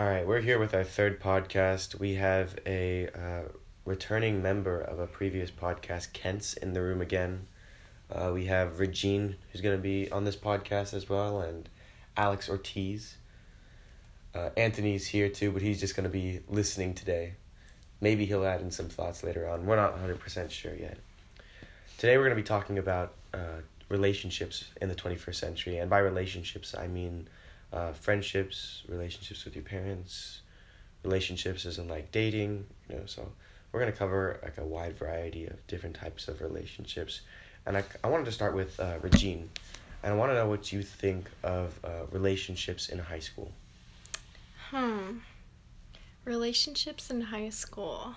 [0.00, 1.98] All right, we're here with our third podcast.
[1.98, 3.52] We have a uh,
[3.84, 7.46] returning member of a previous podcast, Kent's, in the room again.
[8.10, 11.68] Uh, we have Regine, who's going to be on this podcast as well, and
[12.16, 13.18] Alex Ortiz.
[14.34, 17.34] Uh, Anthony's here too, but he's just going to be listening today.
[18.00, 19.66] Maybe he'll add in some thoughts later on.
[19.66, 20.96] We're not 100% sure yet.
[21.98, 23.60] Today we're going to be talking about uh,
[23.90, 25.76] relationships in the 21st century.
[25.76, 27.28] And by relationships, I mean
[27.72, 30.40] uh, friendships, relationships with your parents,
[31.04, 33.02] relationships as in like dating, you know.
[33.06, 33.30] So
[33.72, 37.22] we're going to cover like a wide variety of different types of relationships.
[37.66, 39.48] And I, I wanted to start with uh, Regine.
[40.02, 43.52] And I want to know what you think of uh, relationships in high school.
[44.70, 45.18] Hmm.
[46.24, 48.14] Relationships in high school.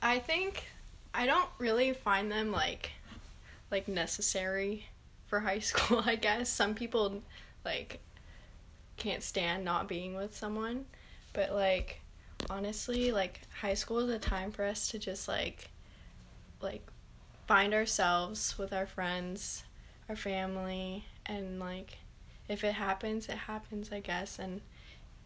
[0.00, 0.64] I think
[1.12, 2.92] I don't really find them like
[3.70, 4.86] like necessary
[5.26, 6.48] for high school, I guess.
[6.48, 7.22] Some people
[7.64, 8.00] like
[8.96, 10.86] can't stand not being with someone,
[11.32, 12.00] but like
[12.50, 15.70] honestly, like high school is a time for us to just like
[16.60, 16.86] like
[17.46, 19.64] find ourselves with our friends,
[20.08, 21.98] our family, and like
[22.48, 24.38] if it happens, it happens, I guess.
[24.38, 24.60] And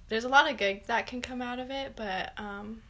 [0.09, 2.83] there's a lot of good that can come out of it, but um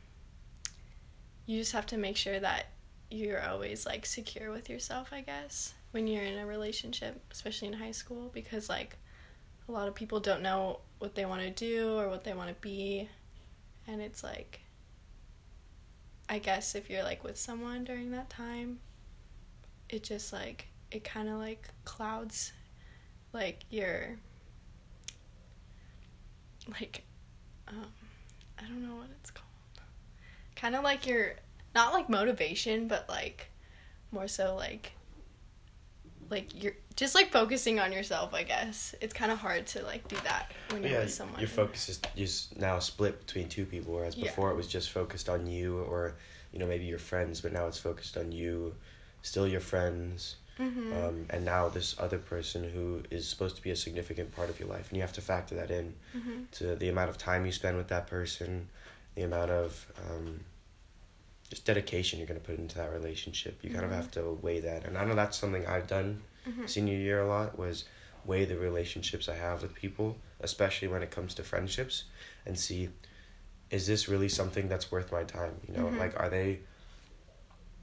[1.47, 2.67] you just have to make sure that
[3.11, 7.75] you're always like secure with yourself, I guess, when you're in a relationship, especially in
[7.75, 8.97] high school, because like
[9.71, 12.49] a lot of people don't know what they want to do or what they want
[12.49, 13.09] to be.
[13.87, 14.61] And it's like,
[16.29, 18.81] I guess if you're like with someone during that time,
[19.89, 22.53] it just like, it kind of like clouds
[23.33, 24.17] like your,
[26.81, 27.05] like,
[27.69, 27.87] um,
[28.59, 29.47] I don't know what it's called.
[30.57, 31.35] Kind of like your
[31.77, 33.51] not like motivation, but like
[34.11, 34.93] more so like
[36.31, 38.33] like you're just like focusing on yourself.
[38.35, 41.41] I guess it's kind of hard to like do that when you're yeah, with someone.
[41.41, 44.25] your focus is just now split between two people, whereas Yeah.
[44.25, 46.15] before it was just focused on you or
[46.53, 48.75] you know maybe your friends, but now it's focused on you,
[49.23, 53.71] still your friends, hmm um, and now this other person who is supposed to be
[53.71, 56.75] a significant part of your life, and you have to factor that in hmm to
[56.77, 58.69] the amount of time you spend with that person,
[59.15, 60.41] the amount of um,
[61.51, 63.63] just dedication you're gonna put into that relationship.
[63.63, 63.97] You kind of Mhm.
[63.97, 67.29] have to weigh that, and I know that's something I've done hmm senior year a
[67.29, 67.85] lot was
[68.25, 72.05] weigh the relationships I have with people, especially when it comes to friendships,
[72.47, 72.89] and see
[73.71, 75.55] is this really something that's worth my time?
[75.69, 75.99] You know, Mhm.
[75.99, 76.61] like are they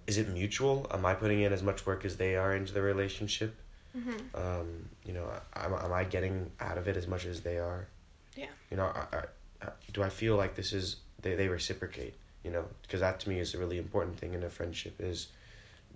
[0.08, 0.88] is it mutual?
[0.92, 3.56] Am I putting in as much work as they are into the relationship?
[3.94, 7.58] hmm Um, you know, am, am I getting out of it as much as they
[7.58, 7.88] are?
[8.36, 8.48] Yeah.
[8.72, 9.24] You know, I,
[9.66, 12.14] I, do I feel like this is they, they reciprocate?
[12.48, 15.28] You know, because that to me is a really important thing in a friendship is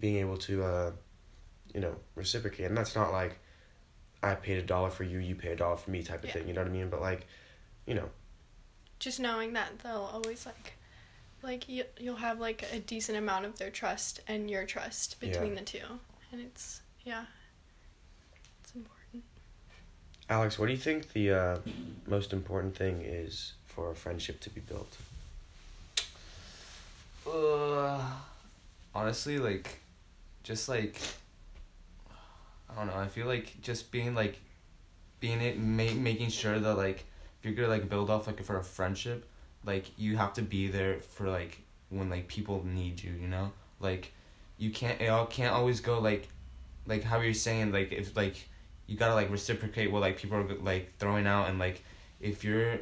[0.02, 0.92] being able to, uh,
[1.74, 3.40] you know, reciprocate, and that's not like
[4.22, 6.34] I paid a dollar for you, you pay a dollar for me type of Yeah.
[6.34, 6.48] thing.
[6.50, 6.90] You know what I mean?
[6.90, 7.26] But like,
[7.86, 8.10] you know,
[9.00, 10.74] Just knowing that they'll always like
[11.42, 15.56] like you you'll have like a decent amount of their trust and your trust between
[15.56, 15.88] the two,
[16.34, 17.26] and it's yeah,
[18.62, 19.24] it's important.
[20.30, 21.58] Alex, what do you think the uh,
[22.06, 24.98] most important thing is for a friendship to be built?
[27.32, 28.02] Uh,
[28.96, 29.80] honestly, like,
[30.44, 31.00] just like,
[32.70, 32.98] I don't know.
[32.98, 34.40] I feel like just being like,
[35.20, 37.06] being it, ma- making sure that like,
[37.40, 39.28] if you're gonna like build off like for a friendship,
[39.66, 43.12] like you have to be there for like when like people need you.
[43.14, 44.14] You know, like,
[44.58, 45.00] you can't.
[45.02, 46.28] It all can't always go like,
[46.86, 48.36] like how you're saying like if like,
[48.88, 51.84] you gotta like reciprocate what like people are like throwing out and like,
[52.20, 52.80] if you're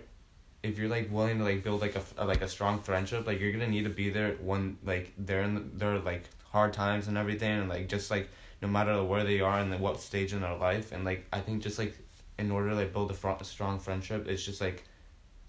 [0.63, 3.39] if you're like willing to like build like a, a like a strong friendship like
[3.39, 7.07] you're gonna need to be there when like they're in the, they're like hard times
[7.07, 8.29] and everything and like just like
[8.61, 11.61] no matter where they are and what stage in their life and like i think
[11.61, 11.95] just like
[12.37, 14.83] in order to like build a, fr- a strong friendship it's just like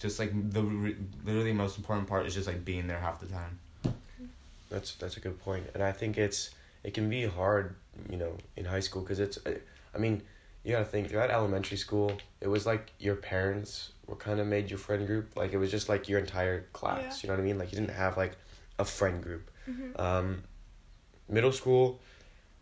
[0.01, 3.27] just like the re- literally most important part is just like being there half the
[3.27, 3.59] time.
[4.71, 6.51] That's that's a good point, and I think it's
[6.83, 7.77] it can be hard,
[8.09, 9.39] you know, in high school because it's,
[9.95, 10.23] I mean,
[10.65, 14.69] you gotta think throughout elementary school, it was like your parents were kind of made
[14.71, 15.37] your friend group.
[15.37, 17.01] Like it was just like your entire class.
[17.01, 17.17] Yeah.
[17.23, 17.59] You know what I mean?
[17.59, 18.33] Like you didn't have like
[18.79, 19.51] a friend group.
[19.67, 20.43] hmm Um,
[21.29, 22.01] middle school,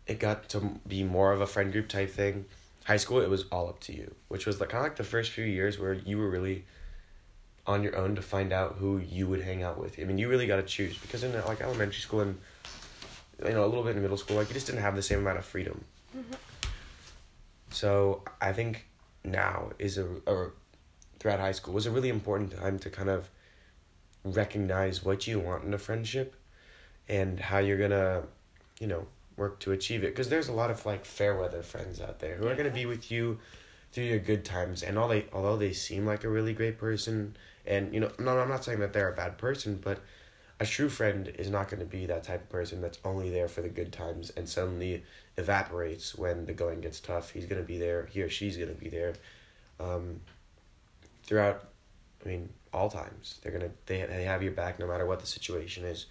[0.07, 2.45] it got to be more of a friend group type thing.
[2.85, 5.03] High school, it was all up to you, which was like kind of like the
[5.03, 6.65] first few years where you were really
[7.67, 9.99] on your own to find out who you would hang out with.
[9.99, 12.39] I mean, you really got to choose because in like elementary school and
[13.45, 15.19] you know a little bit in middle school, like you just didn't have the same
[15.19, 15.83] amount of freedom.
[16.17, 16.35] Mhm.
[17.71, 18.85] So I think
[19.23, 20.53] now is a or
[21.19, 23.29] throughout high school was a really important time to kind of
[24.23, 26.35] recognize what you want in a friendship
[27.07, 28.23] and how you're gonna,
[28.79, 29.05] you know,
[29.37, 30.07] work to achieve it.
[30.07, 32.85] Because there's a lot of like fair weather friends out there who are gonna be
[32.85, 33.37] with you
[33.91, 37.35] through your good times and all they although they seem like a really great person
[37.65, 39.99] and you know no I'm not saying that they're a bad person but
[40.59, 43.47] a true friend is not going to be that type of person that's only there
[43.47, 45.03] for the good times and suddenly
[45.39, 47.31] evaporates when the going gets tough.
[47.31, 48.07] He's going to be there.
[48.11, 49.13] He or she's going to be there
[49.79, 50.19] um,
[51.23, 51.65] throughout.
[52.23, 55.27] I mean, all times they're gonna they they have your back no matter what the
[55.27, 56.05] situation is.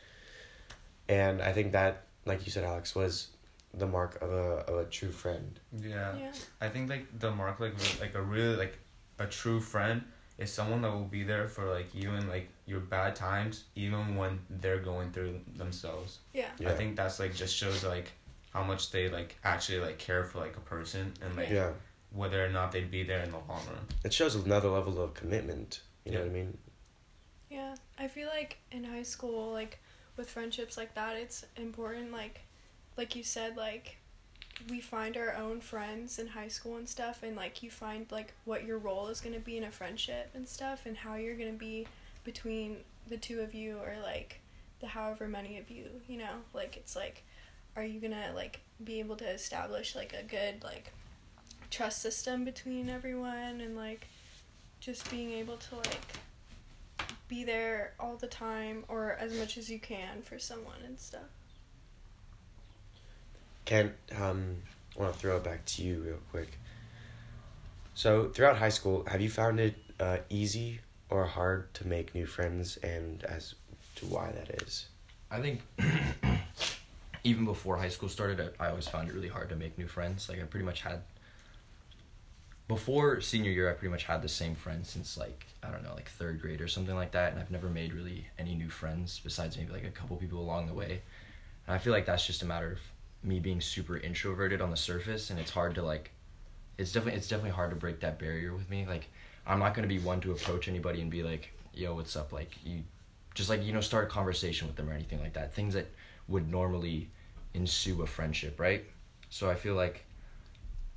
[1.09, 3.29] And I think that, like you said, Alex, was
[3.75, 5.59] the mark of a of a true friend.
[5.79, 6.17] Yeah.
[6.17, 6.33] Yeah.
[6.61, 8.79] I think like the mark like like a really like
[9.19, 10.03] a true friend
[10.39, 14.17] is someone that will be there for like you in like your bad times even
[14.17, 16.19] when they're going through themselves.
[16.33, 16.47] Yeah.
[16.59, 16.71] Yeah.
[16.71, 18.13] I think that's like just shows like
[18.59, 21.71] how much they like actually like care for like a person and like Yeah,
[22.11, 23.87] whether or not they'd be there in the long run.
[24.05, 25.81] it shows another level of commitment.
[26.05, 26.59] You know what I mean?
[27.51, 29.79] Yeah, I feel like in high school, like
[30.17, 32.11] with friendships like that, it's important.
[32.13, 32.41] Like,
[32.97, 33.99] like you said, like
[34.69, 38.35] we find our own friends in high school and stuff, and like you find like
[38.45, 41.53] what your role is gonna be in a friendship and stuff, and how you're gonna
[41.53, 41.87] be
[42.25, 42.79] between
[43.09, 44.41] the two of you, or like
[44.81, 45.87] the however many of you.
[46.09, 47.23] You know, like it's like,
[47.79, 50.93] are you gonna like be able to establish like a good like
[51.71, 54.09] trust system between everyone, and like
[54.81, 59.79] just being able to like be there all the time or as much as you
[59.79, 61.21] can for someone and stuff.
[63.65, 64.57] Kent, um,
[64.99, 66.59] I want to throw it back to you real quick.
[67.95, 72.27] So, throughout high school, have you found it uh, easy or hard to make new
[72.27, 73.55] friends, and as
[73.97, 74.87] to why that is?
[75.31, 75.61] I think
[77.25, 79.89] even before high school started, I, I always found it really hard to make new
[79.89, 80.29] friends.
[80.29, 81.03] Like I pretty much had
[82.69, 85.95] before senior year, I pretty much had the same friends since like I don't know,
[85.95, 89.21] like third grade or something like that, and I've never made really any new friends
[89.25, 91.03] besides maybe like a couple people along the way.
[91.67, 92.81] And I feel like that's just a matter of
[93.23, 96.13] me being super introverted on the surface, and it's hard to like.
[96.77, 98.87] It's definitely it's definitely hard to break that barrier with me.
[98.87, 99.09] Like
[99.47, 102.55] I'm not gonna be one to approach anybody and be like, "Yo, what's up?" Like
[102.65, 102.83] you,
[103.35, 105.55] just like you know, start a conversation with them or anything like that.
[105.55, 105.87] Things that
[106.29, 107.11] would normally
[107.55, 108.85] ensue a friendship, right?
[109.31, 110.05] So I feel like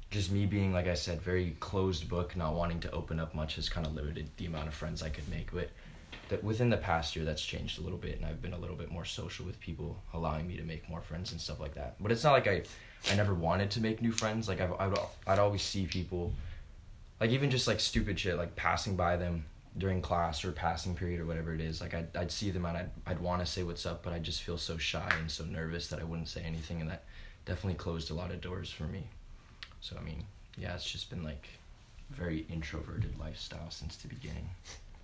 [0.09, 3.55] just me being like I said, very closed book, not wanting to open up much
[3.55, 5.51] has kind of limited the amount of friends I could make.
[5.53, 5.69] But
[6.29, 8.75] that within the past year, that's changed a little bit, and I've been a little
[8.75, 11.95] bit more social with people, allowing me to make more friends and stuff like that.
[11.99, 12.63] But it's not like I,
[13.09, 14.47] I never wanted to make new friends.
[14.47, 14.93] Like I've, I'd,
[15.27, 16.33] I'd always see people,
[17.21, 19.45] like even just like stupid shit, like passing by them
[19.77, 21.81] during class or passing period or whatever it is.
[21.81, 24.19] Like I'd, I'd see them and I'd, I'd want to say what's up, but I
[24.19, 27.05] just feel so shy and so nervous that I wouldn't say anything, and that
[27.45, 29.07] definitely closed a lot of doors for me.
[29.79, 30.25] So I mean,
[30.57, 31.47] yeah, it's just been like
[32.09, 34.49] very introverted lifestyle since the beginning.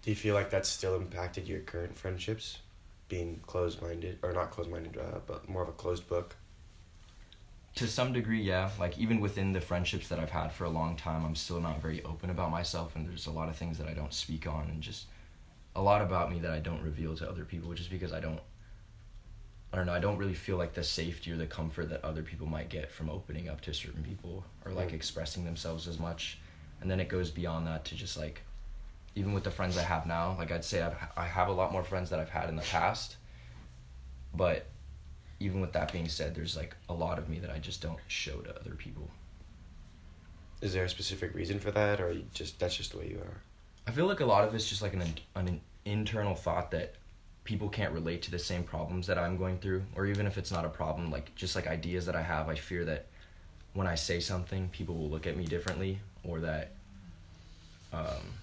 [0.04, 2.60] Do you feel like that's still impacted your current friendships,
[3.10, 6.36] being closed minded or not closed minded, uh, but more of a closed book?
[7.78, 8.70] To some degree, yeah.
[8.80, 11.82] Like even within the friendships that I've had for a long time, I'm still not
[11.82, 14.70] very open about myself, and there's a lot of things that I don't speak on,
[14.70, 15.06] and just
[15.76, 18.40] a lot about me that I don't reveal to other people, just because I don't.
[19.72, 19.94] I don't know.
[19.94, 22.90] I don't really feel like the safety or the comfort that other people might get
[22.92, 24.94] from opening up to certain people or like Mm.
[24.94, 26.40] expressing themselves as much,
[26.82, 28.42] and then it goes beyond that to just like,
[29.14, 31.72] even with the friends I have now, like I'd say I've, I have a lot
[31.74, 33.18] more friends that I've had in the past,
[34.34, 34.66] but
[35.40, 38.00] even with that being said, there's like a lot of me that I just don't
[38.08, 39.10] show to other people.
[40.62, 43.20] Is there a specific reason for that, or you just that's just the way you
[43.20, 43.42] are?
[43.88, 45.04] I feel like a lot of it's just like an
[45.36, 46.96] an internal thought that
[47.44, 50.52] people can't relate to the same problems that I'm going through, or even if it's
[50.52, 53.06] not a problem, like just like ideas that I have, I fear that
[53.74, 56.72] when I say something, people will look at me differently, or that,
[57.94, 58.34] um,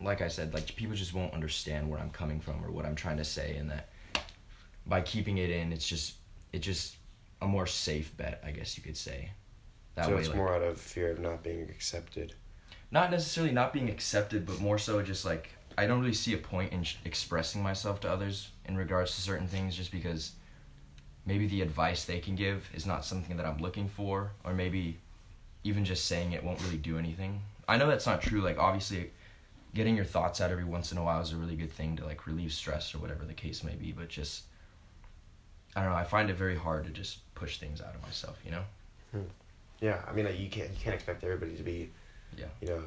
[0.00, 2.94] like I said, like people just won't understand where I'm coming from or what I'm
[2.94, 3.89] trying to say, and that
[4.90, 6.16] by keeping it in, it's just
[6.52, 6.96] it just
[7.40, 9.30] a more safe bet, I guess you could say.
[9.94, 12.34] That so way, it's like- more out of fear of not being accepted.
[12.90, 16.38] not necessarily not being accepted, but more so just like I don't really see a
[16.38, 20.32] point in sh- expressing myself to others in regards to certain things, just because
[21.24, 24.98] maybe the advice they can give is not something that I'm looking for, or maybe
[25.62, 27.40] even just saying it won't really do anything.
[27.68, 28.40] I know that's not true.
[28.40, 29.12] Like obviously,
[29.72, 32.04] getting your thoughts out every once in a while is a really good thing to
[32.04, 33.92] like relieve stress or whatever the case may be.
[33.92, 34.42] But just
[35.76, 35.96] I don't know.
[35.96, 38.36] I find it very hard to just push things out of myself.
[38.44, 38.62] You know.
[39.12, 39.20] Hmm.
[39.80, 41.90] Yeah, I mean, like, you can't you can't expect everybody to be,
[42.36, 42.46] Yeah.
[42.60, 42.82] you know,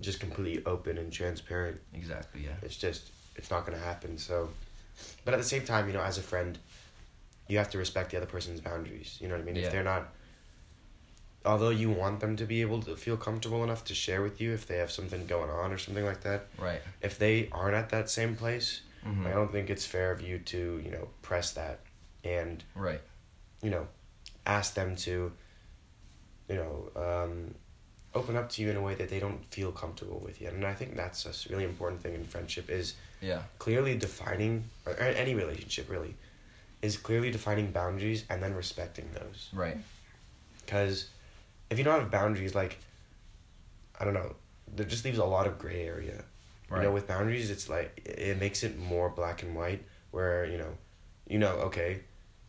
[0.00, 1.80] just completely open and transparent.
[1.94, 2.44] Exactly.
[2.44, 2.50] Yeah.
[2.62, 4.18] It's just it's not gonna happen.
[4.18, 4.50] So,
[5.24, 6.58] but at the same time, you know, as a friend,
[7.48, 9.16] you have to respect the other person's boundaries.
[9.20, 9.56] You know what I mean?
[9.56, 9.66] Yeah.
[9.66, 10.08] If they're not,
[11.44, 14.52] although you want them to be able to feel comfortable enough to share with you
[14.52, 16.80] if they have something going on or something like that, Right.
[17.00, 20.38] if they aren't at that same place, hmm I don't think it's fair of you
[20.38, 21.80] to you know press that
[22.24, 23.00] and Right.
[23.62, 23.86] you know
[24.46, 25.32] ask them to,
[26.48, 27.54] you know, um,
[28.14, 30.52] open up to you in a way that they don't feel comfortable with yet.
[30.52, 33.42] And I think that's a really important thing in friendship is Yeah.
[33.58, 36.14] clearly defining or or any relationship really
[36.82, 39.48] is clearly defining boundaries and then respecting those.
[39.52, 39.78] Right.
[40.64, 41.08] Because
[41.70, 42.78] if you don't have boundaries, like,
[43.98, 44.36] I don't know,
[44.76, 46.24] that just leaves a lot of gray area.
[46.68, 46.78] Right.
[46.82, 49.84] You know, with boundaries, it's like it it makes it more black and white.
[50.10, 50.72] Where you know,
[51.28, 52.00] you know, okay,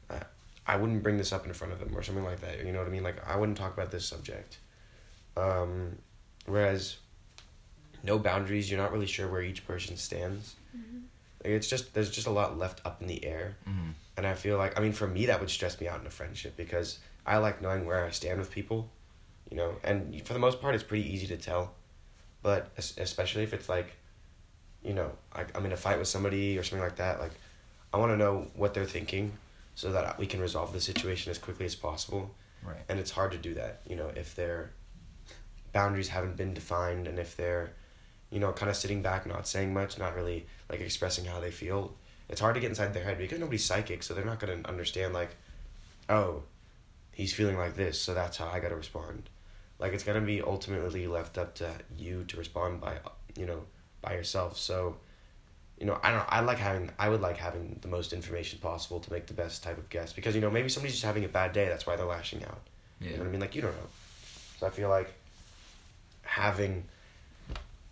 [0.09, 0.19] uh,
[0.65, 2.65] I wouldn't bring this up in front of them or something like that.
[2.65, 3.03] You know what I mean?
[3.03, 4.57] Like I wouldn't talk about this subject.
[5.35, 5.97] Um,
[6.45, 6.97] whereas,
[8.03, 10.55] no boundaries, you're not really sure where each person stands.
[11.43, 13.57] Like, it's just there's just a lot left up in the air.
[13.65, 16.07] hmm And I feel like, I mean, for me, that would stress me out in
[16.07, 18.89] a friendship because I like knowing where I stand with people,
[19.51, 21.73] you know, and for the most part, it's pretty easy to tell.
[22.41, 23.96] But especially if it's like,
[24.83, 27.33] you know, I, I'm in a fight with somebody or something like that, like,
[27.93, 29.33] I want to know what they're thinking
[29.75, 32.31] so that we can resolve the situation as quickly as possible.
[32.63, 32.77] Right.
[32.89, 34.71] And it's hard to do that, you know, if their
[35.71, 37.71] boundaries haven't been defined and if they're,
[38.31, 41.51] you know, kind of sitting back, not saying much, not really like expressing how they
[41.51, 41.93] feel.
[42.29, 44.69] It's hard to get inside their head because nobody's psychic, so they're not going to
[44.69, 45.35] understand, like,
[46.09, 46.43] oh,
[47.13, 49.29] he's feeling like this, so that's how I got to respond.
[49.79, 52.97] Like, it's going to be ultimately left up to you to respond by,
[53.37, 53.61] you know,
[54.01, 54.57] by yourself.
[54.57, 54.97] So,
[55.79, 56.25] you know, I don't.
[56.27, 56.89] I like having.
[56.97, 60.13] I would like having the most information possible to make the best type of guess
[60.13, 61.67] because you know maybe somebody's just having a bad day.
[61.67, 62.61] That's why they're lashing out.
[62.99, 63.11] Yeah.
[63.11, 63.41] You know what I mean?
[63.41, 63.89] Like you don't know.
[64.59, 65.13] So I feel like
[66.23, 66.83] having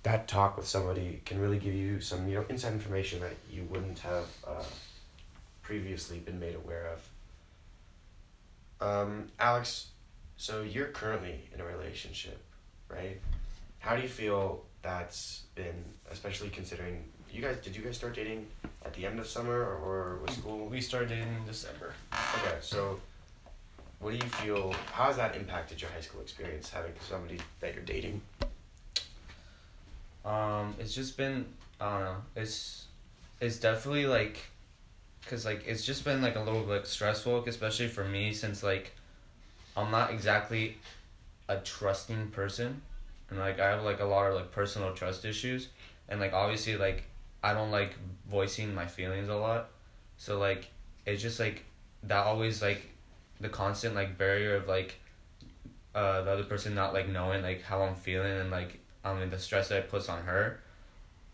[0.04, 3.64] that talk with somebody can really give you some you know inside information that you
[3.70, 4.64] wouldn't have uh,
[5.62, 7.10] previously been made aware of.
[8.82, 9.88] Um, Alex,
[10.38, 12.40] so you're currently in a relationship,
[12.90, 13.20] right?
[13.80, 17.58] How do you feel that's been, especially considering you guys?
[17.58, 18.46] Did you guys start dating
[18.86, 20.68] at the end of summer or, or was school?
[20.68, 21.94] We started in December.
[22.14, 23.00] Okay, so
[24.00, 24.74] what do you feel?
[24.94, 28.22] How has that impacted your high school experience having somebody that you're dating?
[30.24, 31.46] Um, it's just been
[31.82, 32.18] I don't know.
[32.36, 32.86] It's
[33.42, 34.38] it's definitely like,
[35.28, 38.94] cause like it's just been like a little bit stressful, especially for me since like,
[39.76, 40.78] I'm not exactly
[41.50, 42.82] a trusting person,
[43.36, 45.68] and like I have like a lot of like personal trust issues,
[46.08, 47.04] and like obviously like
[47.44, 47.96] I don't like
[48.30, 49.70] voicing my feelings a lot,
[50.18, 50.68] so like
[51.06, 51.66] it's just like
[52.04, 52.82] that always like
[53.42, 54.96] the constant like barrier of like
[55.94, 59.30] uh the other person not like knowing like how I'm feeling and like I mean
[59.30, 60.62] the stress that it puts on her,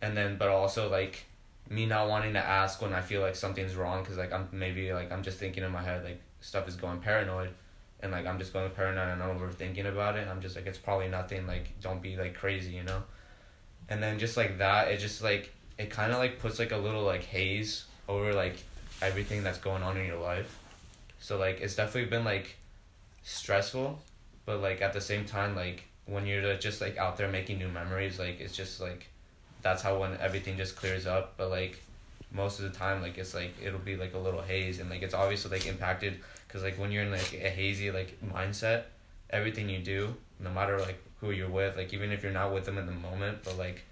[0.02, 1.26] and then but also like
[1.70, 4.92] me not wanting to ask when I feel like something's wrong because like I'm maybe
[4.92, 7.52] like I'm just thinking in my head like stuff is going paranoid,
[8.04, 10.28] and like I'm just going paranoid and I'm overthinking about it.
[10.28, 11.48] I'm just like it's probably nothing.
[11.48, 13.04] Like don't be like crazy, you know.
[13.90, 16.78] And then just like that, it just like it kind of like puts like a
[16.78, 18.58] little like haze over like
[19.02, 20.60] everything that's going on in your life.
[21.20, 22.56] So like it's definitely been like
[23.24, 24.00] stressful,
[24.46, 27.70] but like at the same time like when you're just like out there making new
[27.70, 29.08] memories, like it's just like
[29.62, 31.36] that's how when everything just clears up.
[31.38, 31.82] But like
[32.32, 35.02] most of the time, like it's like it'll be like a little haze, and like
[35.02, 36.20] it's obviously like impacted
[36.52, 38.84] because like when you're in like a hazy like mindset,
[39.30, 42.66] everything you do, no matter like who you're with, like even if you're not with
[42.66, 43.84] them in the moment, but like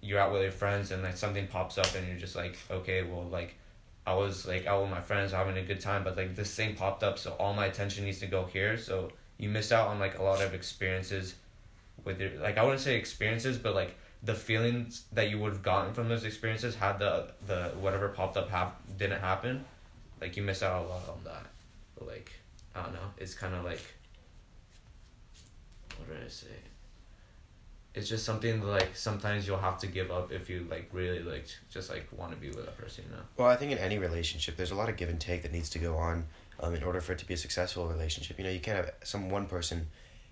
[0.00, 3.02] you're out with your friends and like something pops up and you're just like okay,
[3.02, 3.54] well like.
[4.04, 6.74] I was like out with my friends having a good time, but like this thing
[6.74, 8.76] popped up, so all my attention needs to go here.
[8.76, 11.36] So you miss out on like a lot of experiences
[12.04, 15.62] with your like I wouldn't say experiences, but like the feelings that you would have
[15.62, 19.64] gotten from those experiences had the the whatever popped up hap- didn't happen,
[20.20, 21.46] like you miss out a lot on that.
[22.06, 22.32] Like
[22.74, 23.82] I don't know, it's kind of like
[25.98, 26.46] what did I say?
[27.94, 31.46] It's just something like sometimes you'll have to give up if you like really like
[31.70, 33.22] just like want to be with a person, you know.
[33.36, 35.68] Well, I think in any relationship, there's a lot of give and take that needs
[35.70, 36.24] to go on
[36.60, 38.38] um, in order for it to be a successful relationship.
[38.38, 39.88] You know, you can't have some one person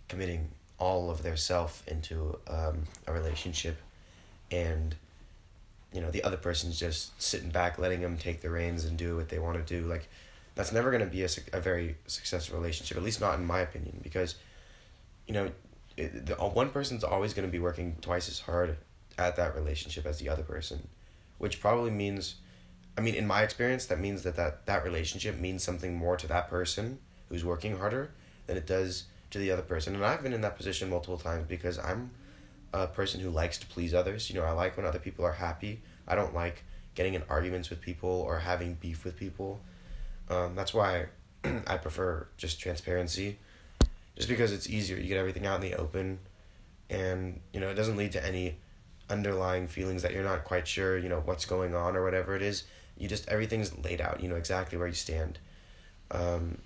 [0.09, 0.49] committing
[0.79, 3.77] all of their self into um, a relationship
[4.51, 4.97] and,
[5.93, 9.17] you know, the other person's just sitting back, letting them take the reins and do
[9.17, 9.87] what they want to do.
[9.87, 10.09] Like,
[10.61, 13.61] that's never going to be a, a very successful relationship, at least not in my
[13.61, 14.35] opinion, because,
[15.27, 15.51] you know,
[15.97, 18.77] it, the, uh, one person's always going to be working twice as hard
[19.17, 20.89] at that relationship as the other person,
[21.39, 22.37] which probably means
[22.99, 26.27] I mean, in my experience, that means that, that that relationship means something more to
[26.27, 26.99] that person
[27.31, 28.11] who's working harder
[28.47, 29.95] than it does to the other person.
[29.95, 32.11] And I've been in that position multiple times because I'm
[32.75, 34.29] a person who likes to please others.
[34.29, 35.81] You know, I like when other people are happy.
[36.07, 36.65] I don't like
[36.95, 39.63] getting in arguments with people or having beef with people.
[40.31, 41.07] Um, that's why
[41.67, 43.39] I prefer just transparency,
[44.17, 44.97] just because it's easier.
[44.97, 46.21] You get everything out in the open,
[46.89, 48.57] and you know it doesn't lead to any
[49.11, 50.97] underlying feelings that you're not quite sure.
[50.97, 52.65] You know what's going on or whatever it is
[52.99, 55.39] you just everything's laid out you know exactly where you stand
[56.11, 56.59] um,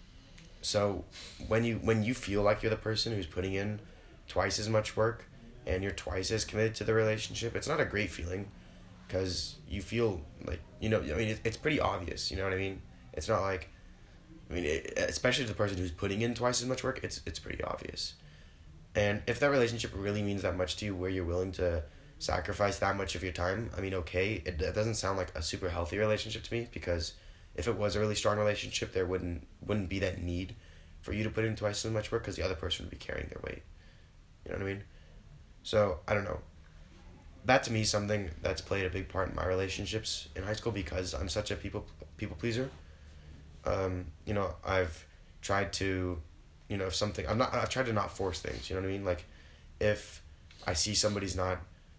[0.62, 1.04] so
[1.48, 3.80] when you when you feel like you're the person who's putting in
[4.28, 5.26] twice as much work
[5.66, 8.48] and you're twice as committed to the relationship, it's not a great feeling
[9.06, 12.52] because you feel like, you know, I mean, it, it's pretty obvious, you know what
[12.52, 12.80] I mean?
[13.14, 13.70] It's not like,
[14.50, 17.38] I mean, it, especially the person who's putting in twice as much work, it's, it's
[17.38, 18.14] pretty obvious.
[18.94, 21.82] And if that relationship really means that much to you, where you're willing to
[22.18, 25.42] sacrifice that much of your time, I mean, okay, it, it doesn't sound like a
[25.42, 27.14] super healthy relationship to me because
[27.54, 30.54] if it was a really strong relationship, there wouldn't wouldn't be that need
[31.02, 32.96] for you to put in twice as much work because the other person would be
[32.96, 33.62] carrying their weight.
[34.44, 34.84] You know what I mean?
[35.62, 36.40] So I don't know.
[37.44, 40.54] That to me is something that's played a big part in my relationships in high
[40.54, 42.70] school because I'm such a people people pleaser.
[43.66, 45.06] Um, you know, I've
[45.40, 46.20] tried to,
[46.68, 48.68] you know, if something I'm not I've tried to not force things.
[48.68, 49.04] You know what I mean?
[49.04, 49.24] Like,
[49.80, 50.22] if
[50.66, 51.58] I see somebody's not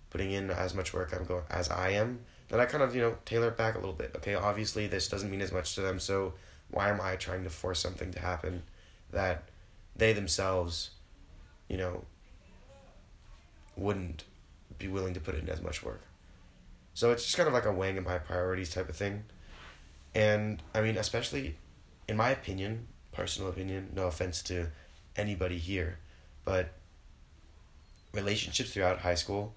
[0.09, 2.19] putting in as much work I'm going as I am,
[2.49, 4.13] then I kind of you know tailor it back a little bit.
[4.17, 6.33] Okay, obviously this doesn't mean as much to them, so
[6.69, 8.63] why am I trying to force something to happen
[9.11, 9.43] that
[9.95, 10.91] they themselves,
[11.67, 12.03] you know,
[13.77, 14.23] wouldn't
[14.77, 16.01] be willing to put in as much work.
[16.93, 19.23] So it's just kind of like a weighing of my priorities type of thing.
[20.15, 21.57] And I mean, especially
[22.07, 24.67] in my opinion, personal opinion, no offense to
[25.15, 25.99] anybody here,
[26.45, 26.69] but
[28.13, 29.53] relationships throughout high school,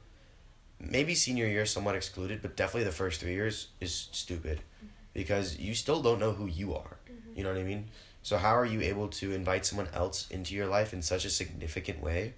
[0.80, 4.88] maybe senior year somewhat excluded, but definitely the first three years is stupid mm-hmm.
[5.14, 6.96] because you still don't know who you are.
[7.06, 7.38] Mm-hmm.
[7.38, 7.86] You know what I mean?
[8.22, 11.30] So how are you able to invite someone else into your life in such a
[11.30, 12.34] significant way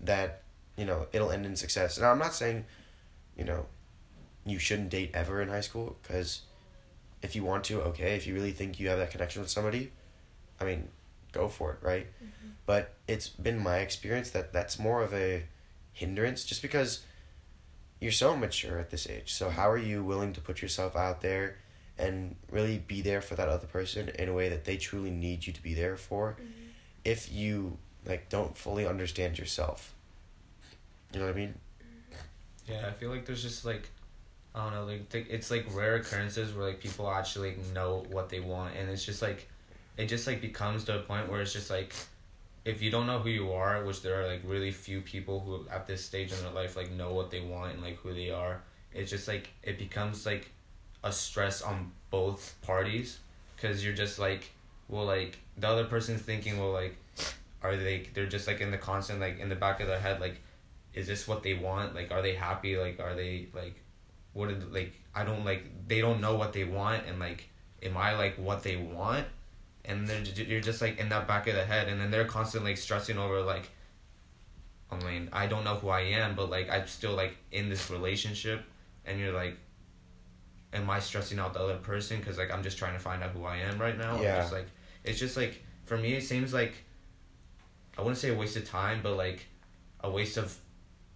[0.00, 0.42] that
[0.76, 1.98] you know it'll end in success?
[1.98, 2.64] Now I'm not saying,
[3.36, 3.66] you know,
[4.44, 6.42] you shouldn't date ever in high school because
[7.22, 8.14] if you want to, okay.
[8.14, 9.92] If you really think you have that connection with somebody,
[10.60, 10.88] I mean,
[11.32, 12.06] go for it, right?
[12.22, 12.48] Mm-hmm.
[12.66, 15.44] But it's been my experience that that's more of a
[15.92, 17.04] hindrance just because
[18.00, 19.32] you're so mature at this age.
[19.32, 21.56] So how are you willing to put yourself out there
[21.98, 25.46] and really be there for that other person in a way that they truly need
[25.46, 26.70] you to be there for mm-hmm.
[27.04, 29.94] if you like don't fully understand yourself.
[31.12, 31.54] You know what I mean?
[32.68, 33.88] Yeah, I feel like there's just like,
[34.54, 38.40] I don't know, like it's like rare occurrences where like people actually know what they
[38.40, 39.48] want, and it's just like,
[39.96, 41.94] it just like becomes to a point where it's just like,
[42.64, 45.66] if you don't know who you are, which there are like really few people who
[45.70, 48.30] at this stage in their life like know what they want and like who they
[48.30, 48.60] are,
[48.92, 50.50] it's just like it becomes like
[51.04, 53.18] a stress on both parties,
[53.54, 54.50] because you're just like,
[54.88, 56.96] well, like the other person's thinking, well, like,
[57.62, 58.08] are they?
[58.14, 60.40] They're just like in the constant like in the back of their head like
[60.94, 63.74] is this what they want like are they happy like are they like
[64.38, 67.48] what did like i don't like they don't know what they want and like
[67.82, 69.26] am i like what they want
[69.84, 72.70] and then you're just like in that back of the head and then they're constantly
[72.70, 73.70] like stressing over like
[74.90, 77.90] i mean i don't know who i am but like i'm still like in this
[77.90, 78.64] relationship
[79.06, 79.56] and you're like
[80.72, 83.30] am i stressing out the other person because like i'm just trying to find out
[83.30, 84.36] who i am right now Yeah.
[84.40, 84.66] Just like
[85.04, 86.74] it's just like for me it seems like
[87.96, 89.46] i wouldn't say a waste of time but like
[90.00, 90.56] a waste of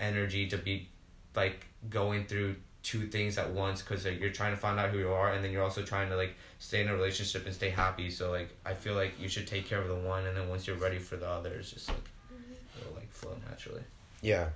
[0.00, 0.88] energy to be
[1.37, 4.99] like going through two things at once because like, you're trying to find out who
[4.99, 7.71] you are and then you're also trying to like stay in a relationship and stay
[7.71, 10.49] happy so like i feel like you should take care of the one and then
[10.49, 12.81] once you're ready for the other it's just like mm-hmm.
[12.81, 13.83] it'll like flow naturally
[14.23, 14.51] Yeah.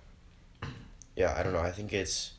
[1.17, 1.61] Yeah, I don't know.
[1.61, 2.33] I think it's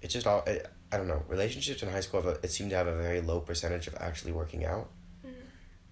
[0.00, 0.60] it's just all I,
[0.92, 1.22] I don't know.
[1.28, 3.96] Relationships in high school have a, it seem to have a very low percentage of
[3.98, 4.88] actually working out
[5.26, 5.34] mm-hmm.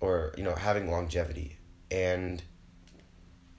[0.01, 1.57] or, you know, having longevity.
[1.91, 2.43] And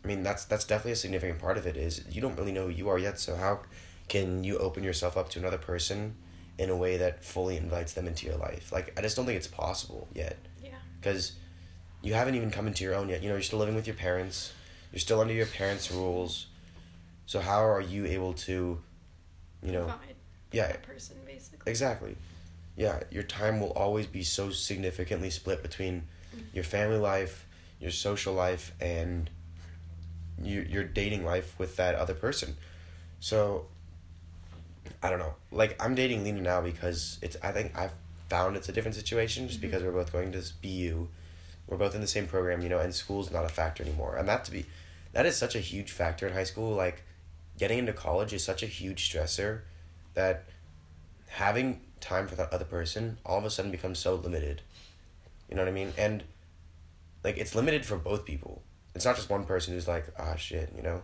[0.04, 2.66] I mean, that's that's definitely a significant part of it is you don't really know
[2.66, 3.62] who you are yet, so how
[4.10, 6.16] can you open yourself up to another person
[6.58, 8.72] in a way that fully invites them into your life?
[8.72, 10.72] Like I just don't think it's possible yet Yeah.
[11.00, 11.34] because
[12.02, 13.22] you haven't even come into your own yet.
[13.22, 14.52] You know, you're still living with your parents.
[14.92, 16.48] You're still under your parents' rules.
[17.26, 18.82] So how are you able to,
[19.62, 20.16] you know, Provide
[20.52, 21.70] yeah, that person basically.
[21.72, 22.16] exactly.
[22.76, 26.46] Yeah, your time will always be so significantly split between mm-hmm.
[26.54, 27.46] your family life,
[27.80, 29.30] your social life, and
[30.42, 32.56] your your dating life with that other person.
[33.20, 33.66] So
[35.02, 35.36] I don't know.
[35.52, 37.94] Like I'm dating Lena now because it's I think I've
[38.30, 41.08] found it's a different situation just because we're both going to BU.
[41.68, 44.16] We're both in the same program, you know, and school's not a factor anymore.
[44.18, 44.66] And that to be
[45.14, 46.76] that is such a huge factor in high school.
[46.76, 47.04] Like
[47.58, 49.62] getting into college is such a huge stressor
[50.14, 50.46] that
[51.28, 54.62] having time for that other person all of a sudden becomes so limited.
[55.50, 55.94] You know what I mean?
[55.98, 56.24] And
[57.24, 58.62] like it's limited for both people.
[58.96, 61.02] It's not just one person who's like, ah shit, you know?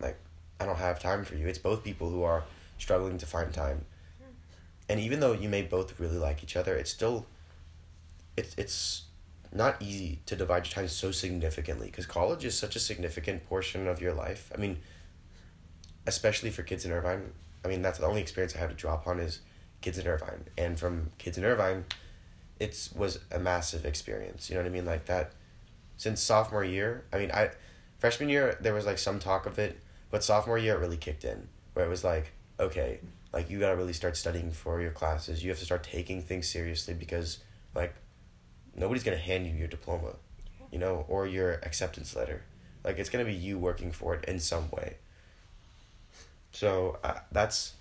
[0.00, 0.18] Like
[0.60, 1.46] I don't have time for you.
[1.46, 2.44] It's both people who are
[2.80, 3.84] struggling to find time.
[4.88, 7.26] And even though you may both really like each other, it's still
[8.36, 9.02] it's it's
[9.52, 13.86] not easy to divide your time so significantly because college is such a significant portion
[13.86, 14.50] of your life.
[14.54, 14.78] I mean,
[16.06, 17.32] especially for kids in Irvine.
[17.64, 19.40] I mean, that's the only experience I have to draw upon is
[19.80, 21.84] kids in Irvine, and from kids in Irvine,
[22.58, 24.48] it's was a massive experience.
[24.48, 24.86] You know what I mean?
[24.86, 25.32] Like that,
[25.96, 27.04] since sophomore year.
[27.12, 27.50] I mean, I
[27.98, 29.78] freshman year there was like some talk of it,
[30.10, 33.00] but sophomore year it really kicked in where it was like, okay,
[33.32, 35.42] like you gotta really start studying for your classes.
[35.42, 37.38] You have to start taking things seriously because
[37.74, 37.94] like
[38.76, 40.16] nobody's gonna hand you your diploma,
[40.72, 42.42] you know, or your acceptance letter.
[42.84, 44.96] Like it's gonna be you working for it in some way.
[46.52, 47.74] So uh, that's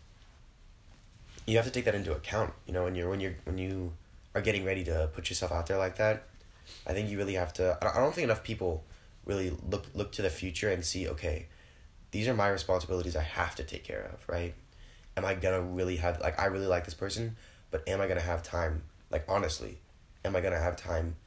[1.45, 2.53] you have to take that into account.
[2.67, 3.93] You know, when you're when you're when you
[4.35, 6.23] are getting ready to put yourself out there like that,
[6.85, 7.77] I think you really have to.
[7.81, 8.83] I don't- think enough people
[9.25, 11.47] really look look to the future and see okay,
[12.11, 13.15] these are my responsibilities.
[13.15, 14.27] I have to take care of.
[14.27, 14.53] Right?
[15.19, 17.35] Am I gonna really have like I really like this person,
[17.71, 18.83] but am I gonna have time?
[19.11, 19.79] Like honestly,
[20.23, 21.17] am I gonna have time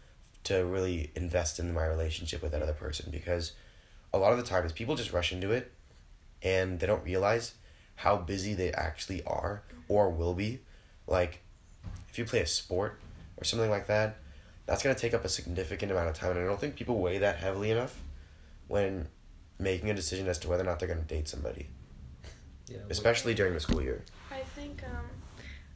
[0.44, 3.11] to really invest in my relationship with that other person?
[3.11, 3.52] Because
[4.11, 5.72] a lot of the times people just rush into it,
[6.42, 7.52] and they don't realize
[7.96, 10.61] how busy they actually are or will be.
[11.07, 11.42] Like,
[12.09, 12.98] if you play a sport
[13.37, 14.16] or something like that,
[14.64, 17.18] that's gonna take up a significant amount of time, and I don't think people weigh
[17.18, 18.00] that heavily enough
[18.68, 19.09] when
[19.59, 21.68] making a decision as to whether or not they're gonna date somebody,
[22.68, 22.79] Yeah.
[22.90, 24.05] especially during the school year.
[24.31, 25.07] I think um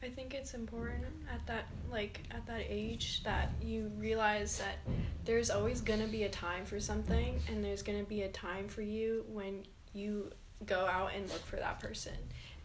[0.03, 4.77] I think it's important at that like at that age that you realize that
[5.25, 8.29] there's always going to be a time for something and there's going to be a
[8.29, 10.31] time for you when you
[10.65, 12.13] go out and look for that person.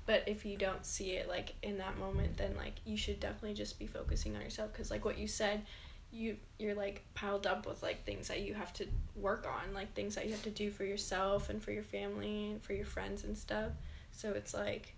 [0.04, 3.54] But if you don't see it like in that moment then like you should definitely
[3.54, 5.62] just be focusing on yourself cuz like what you said
[6.12, 9.92] you you're like piled up with like things that you have to work on, like
[9.94, 12.84] things that you have to do for yourself and for your family and for your
[12.84, 13.72] friends and stuff.
[14.12, 14.94] So it's like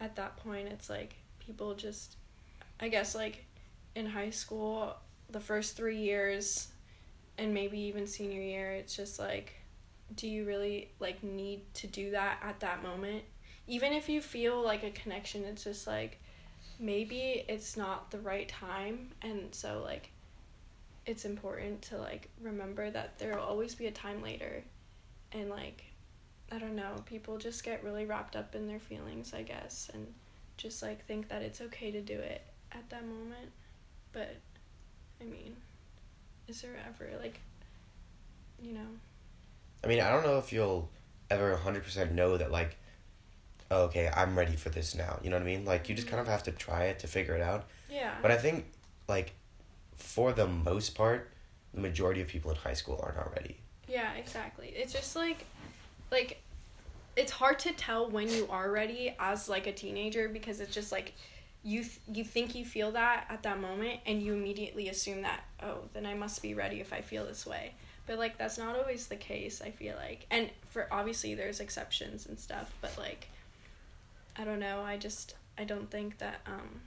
[0.00, 2.16] at that point it's like people just
[2.80, 3.44] I guess like
[3.94, 4.94] in high school
[5.30, 6.68] the first 3 years
[7.36, 9.54] and maybe even senior year it's just like
[10.14, 13.22] do you really like need to do that at that moment?
[13.66, 16.18] Even if you feel like a connection it's just like
[16.78, 19.10] maybe it's not the right time.
[19.22, 20.10] And so like
[21.06, 24.62] it's important to like remember that there will always be a time later.
[25.32, 25.84] And like
[26.50, 30.06] I don't know, people just get really wrapped up in their feelings, I guess, and
[30.56, 33.50] just like think that it's okay to do it at that moment.
[34.12, 34.36] But
[35.20, 35.56] I mean,
[36.46, 37.40] is there ever like
[38.60, 38.86] you know,
[39.84, 40.90] I mean, I don't know if you'll
[41.30, 42.76] ever 100% know that, like,
[43.70, 45.20] oh, okay, I'm ready for this now.
[45.22, 45.64] You know what I mean?
[45.64, 46.32] Like, you just kind of mm-hmm.
[46.32, 47.66] have to try it to figure it out.
[47.90, 48.14] yeah.
[48.20, 48.66] But I think,
[49.08, 49.34] like,
[49.94, 51.30] for the most part,
[51.72, 53.58] the majority of people in high school are not ready.
[53.88, 54.68] Yeah, exactly.
[54.68, 55.44] It's just like
[56.10, 56.42] like
[57.16, 60.92] it's hard to tell when you are ready as like a teenager because it's just
[60.92, 61.14] like
[61.64, 65.42] you th- you think you feel that at that moment and you immediately assume that
[65.62, 67.74] oh then I must be ready if I feel this way.
[68.06, 70.26] But like that's not always the case, I feel like.
[70.30, 73.28] And for obviously there's exceptions and stuff, but like
[74.36, 76.80] I don't know, I just I don't think that um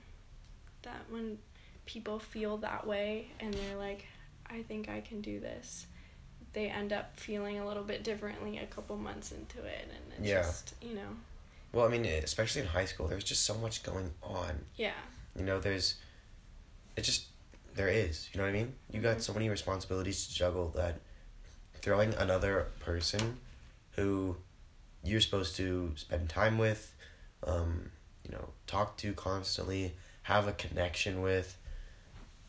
[0.82, 1.38] that when
[1.84, 4.06] people feel that way and they're like
[4.48, 5.86] I think I can do this
[6.52, 10.28] they end up feeling a little bit differently a couple months into it and it's
[10.28, 10.42] Yeah.
[10.42, 11.16] just you know
[11.72, 14.66] Well, I mean, especially in high school, there's just so much going on.
[14.76, 14.92] yeah
[15.36, 15.94] You know, there's.
[16.96, 17.26] It just.
[17.74, 18.28] There is.
[18.32, 18.74] You know what I mean?
[18.90, 21.00] You got so many responsibilities to juggle that
[21.80, 23.38] throwing another person
[23.92, 24.36] who
[25.02, 26.94] you're supposed to spend time with,
[27.46, 27.90] um,
[28.24, 31.56] you know, talk to constantly, have a connection with.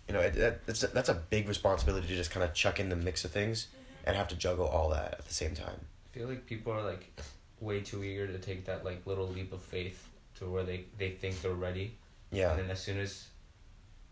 [0.10, 2.78] You know, it, that, that's, a, that's a big responsibility to just kind of chuck
[2.82, 3.68] in the mix of things
[4.04, 5.80] and have to juggle all that at the same time.
[6.06, 7.20] I feel like people are like
[7.60, 11.12] way too eager to take that like little leap of faith to where they they
[11.12, 11.96] think they're ready,
[12.32, 12.52] Yeah.
[12.52, 13.28] and then as soon as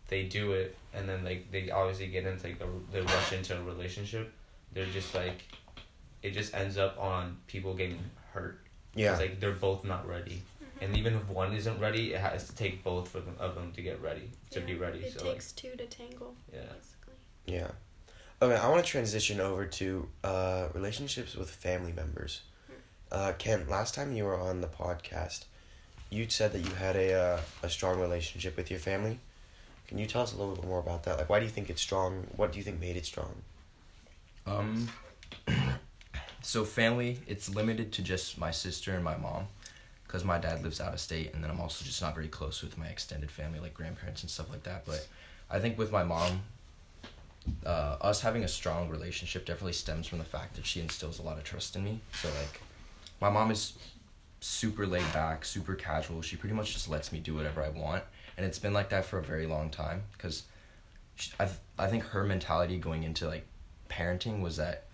[0.08, 3.58] they do it, and then like they obviously get into like a, they rush into
[3.58, 4.32] a relationship,
[4.72, 5.42] they're just like,
[6.22, 7.98] it just ends up on people getting
[8.32, 8.60] hurt.
[8.94, 9.12] Yeah.
[9.12, 10.84] It's like they're both not ready, mm-hmm.
[10.84, 13.72] and even if one isn't ready, it has to take both for them of them
[13.72, 15.00] to get ready to be ready.
[15.00, 16.60] it so like, takes two to tangle yeah.
[16.60, 17.14] basically
[17.46, 17.70] Yeah.
[18.42, 22.40] Okay, I want to transition over to uh, relationships with family members.
[23.12, 25.44] Uh, Ken, last time you were on the podcast,
[26.10, 29.20] you said that you had a uh, a strong relationship with your family.
[29.86, 31.18] Can you tell us a little bit more about that?
[31.18, 32.26] Like, why do you think it's strong?
[32.34, 33.32] What do you think made it strong?
[34.44, 34.88] Um,
[36.42, 39.46] so family, it's limited to just my sister and my mom,
[40.04, 42.60] because my dad lives out of state, and then I'm also just not very close
[42.60, 44.84] with my extended family, like grandparents and stuff like that.
[44.84, 45.06] But
[45.48, 46.42] I think with my mom,
[47.66, 51.22] uh, us having a strong relationship definitely stems from the fact that she instills a
[51.22, 52.00] lot of trust in me.
[52.20, 52.60] So like,
[53.20, 53.78] my mom is
[54.40, 56.22] super laid back, super casual.
[56.22, 58.04] She pretty much just lets me do whatever I want,
[58.36, 60.02] and it's been like that for a very long time.
[60.12, 60.44] Because
[61.38, 63.46] I I think her mentality going into like
[63.88, 64.84] parenting was that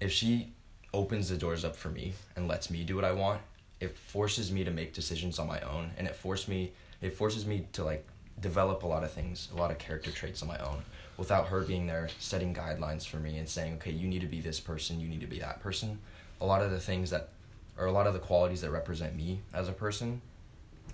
[0.00, 0.52] if she
[0.92, 3.40] opens the doors up for me and lets me do what I want,
[3.80, 7.46] it forces me to make decisions on my own, and it forced me it forces
[7.46, 8.06] me to like
[8.40, 10.82] develop a lot of things, a lot of character traits on my own
[11.16, 14.40] without her being there setting guidelines for me and saying, okay, you need to be
[14.40, 15.98] this person, you need to be that person.
[16.40, 17.30] A lot of the things that,
[17.78, 20.20] or a lot of the qualities that represent me as a person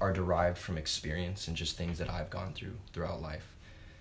[0.00, 3.46] are derived from experience and just things that I've gone through throughout life.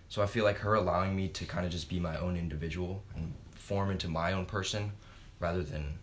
[0.08, 3.04] So I feel like her allowing me to kind of just be my own individual
[3.16, 4.92] and form into my own person
[5.40, 6.00] rather than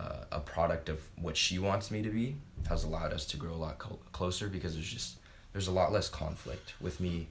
[0.00, 2.36] uh, a product of what she wants me to be
[2.68, 5.16] has allowed us to grow a lot co- closer because there's just
[5.52, 7.28] there's a lot less conflict with me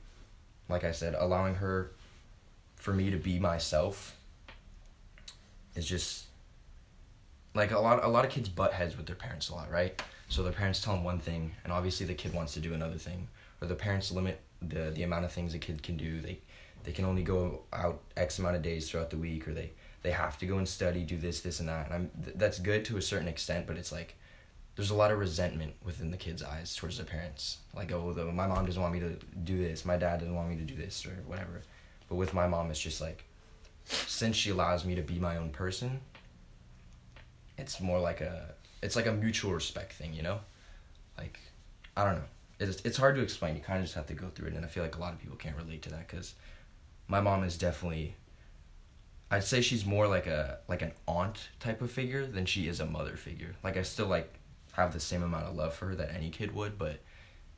[0.70, 1.92] like i said allowing her
[2.86, 4.16] for me to be myself
[5.74, 6.26] is just
[7.56, 10.00] like a lot a lot of kids butt heads with their parents a lot right?
[10.30, 13.00] So their parents tell them one thing and obviously the kid wants to do another
[13.00, 13.28] thing
[13.60, 16.22] or the parents limit the the amount of things a kid can do.
[16.22, 16.38] They
[16.84, 19.72] they can only go out x amount of days throughout the week or they
[20.04, 22.60] they have to go and study do this this and that and i'm th- that's
[22.60, 24.16] good to a certain extent but it's like
[24.76, 27.58] there's a lot of resentment within the kids eyes towards their parents.
[27.74, 30.50] Like oh the, my mom doesn't want me to do this my dad doesn't want
[30.50, 31.64] me to do this or whatever
[32.10, 33.26] but with my mom it's just like
[33.86, 36.00] since she allows me to be my own person
[37.58, 40.40] it's more like a it's like a mutual respect thing you know?
[41.18, 41.40] Like
[41.96, 42.26] i don't know.
[42.58, 43.56] It's, it's hard to explain.
[43.56, 45.14] You kind of just have to go through it and i feel like a lot
[45.14, 46.36] of people can't relate to that because
[47.08, 48.16] my mom is definitely
[49.32, 52.80] i'd say she's more like a like an aunt type of figure than she is
[52.80, 53.56] a mother figure.
[53.64, 54.34] Like i still like
[54.74, 57.00] have the same amount of love for her that any kid would but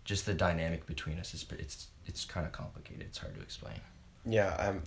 [0.04, 3.02] just the dynamic between us is it's it's kind of complicated.
[3.02, 3.76] It's hard to explain
[4.28, 4.84] Yeah, um,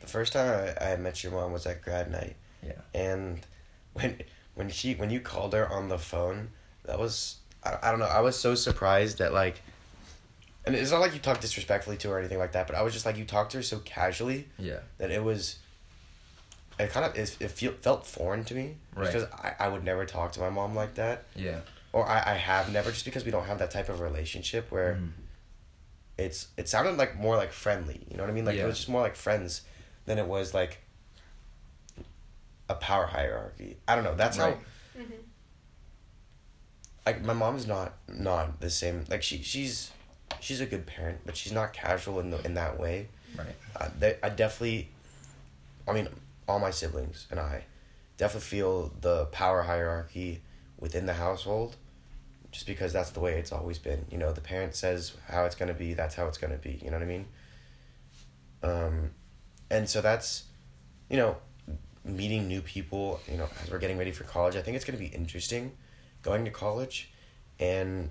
[0.00, 3.40] the first time I, I met your mom was at grad night, yeah and
[3.94, 4.18] when
[4.54, 6.50] when she when you called her on the phone,
[6.84, 9.62] that was I, I don't know I was so surprised that like,
[10.66, 12.82] and it's not like you talked disrespectfully to her or anything like that, but I
[12.82, 15.58] was just like you talked to her so casually yeah that it was.
[16.76, 19.06] It kind of it, it feel, felt foreign to me Right.
[19.06, 21.60] because I, I would never talk to my mom like that yeah
[21.92, 24.94] or I, I have never just because we don't have that type of relationship where
[25.00, 25.10] Mhm.
[26.18, 28.44] It's it sounded like more like friendly you know what i mean?
[28.44, 29.62] Like it was just more like friends
[30.06, 30.78] than it was like
[32.68, 33.76] a power hierarchy.
[33.88, 34.54] I don't know that's Right.
[34.54, 34.60] how
[35.00, 35.12] Mm-hmm.
[37.06, 39.90] like my mom's not not the same like she she's
[40.40, 43.08] she's a good parent but she's not casual in the, in that way.
[43.36, 43.56] Right.
[43.74, 44.88] Uh, they, i definitely
[45.88, 46.08] i mean
[46.48, 47.64] all my siblings and i
[48.16, 50.42] definitely feel the power hierarchy
[50.78, 51.74] within the household
[52.54, 54.06] just because that's the way it's always been.
[54.12, 56.58] You know the parent says how it's going to be that's how it's going to
[56.58, 57.26] be you know what i mean?
[58.62, 59.10] Um
[59.70, 60.44] and so that's
[61.10, 61.36] you know
[62.04, 64.96] meeting new people you know as we're getting ready for college i think it's going
[64.96, 65.72] to be interesting
[66.22, 67.10] going to college
[67.58, 68.10] and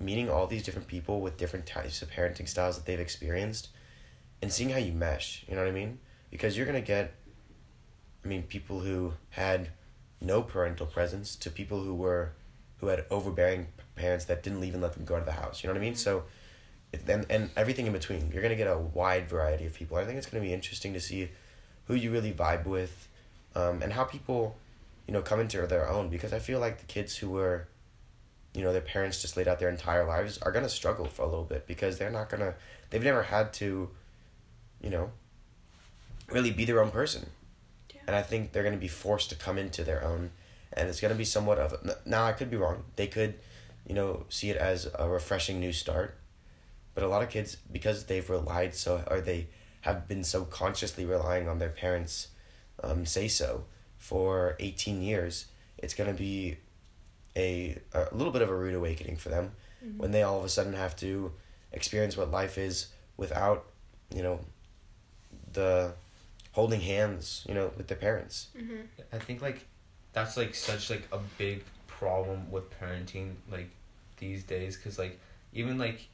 [0.00, 3.68] meeting all these different people with different types of parenting styles that they've experienced
[4.42, 5.98] and seeing how you mesh you know what i mean?
[6.30, 7.14] Because you're going to get
[8.24, 9.70] i mean people who had
[10.20, 12.32] no parental presence to people who were
[12.80, 15.74] who had overbearing parents that didn't even let them go to the house you know
[15.74, 15.94] what i mean?
[15.94, 16.24] So
[17.06, 18.30] and, and everything in between.
[18.32, 19.98] You're going to get a wide variety of people.
[19.98, 21.28] I think it's going to be interesting to see
[21.86, 23.08] who you really vibe with
[23.54, 24.56] um, and how people
[25.06, 27.66] you know come into their own because i feel like the kids who were
[28.54, 31.22] you know their parents just laid out their entire lives are going to struggle for
[31.22, 32.54] a little bit because they're not going to
[32.90, 33.88] they've never had to
[34.82, 35.10] you know
[36.30, 37.30] really be their own person.
[37.94, 38.02] Yeah.
[38.06, 40.30] and i think they're going to be forced to come into their own
[40.72, 42.84] and it's going to be somewhat of a, now i could be wrong.
[42.96, 43.34] They could
[43.86, 46.16] you know see it as a refreshing new start.
[46.94, 49.48] But a lot of kids because they've relied so or they
[49.82, 52.28] have been so consciously relying on their parents
[52.82, 53.64] um, say so
[53.96, 55.46] for 18 years
[55.78, 56.56] it's going to be
[57.36, 59.52] a, a little bit of a rude awakening for them
[59.96, 61.32] when they all of a sudden have to
[61.72, 63.66] experience what life is without
[64.14, 64.40] you know
[65.52, 65.92] the
[66.52, 68.48] holding hands you know with their parents.
[68.56, 68.80] Mm-hmm.
[69.12, 69.66] I think like
[70.18, 73.68] that's like such like a big problem with parenting like
[74.18, 75.18] these days because like
[75.52, 76.08] even like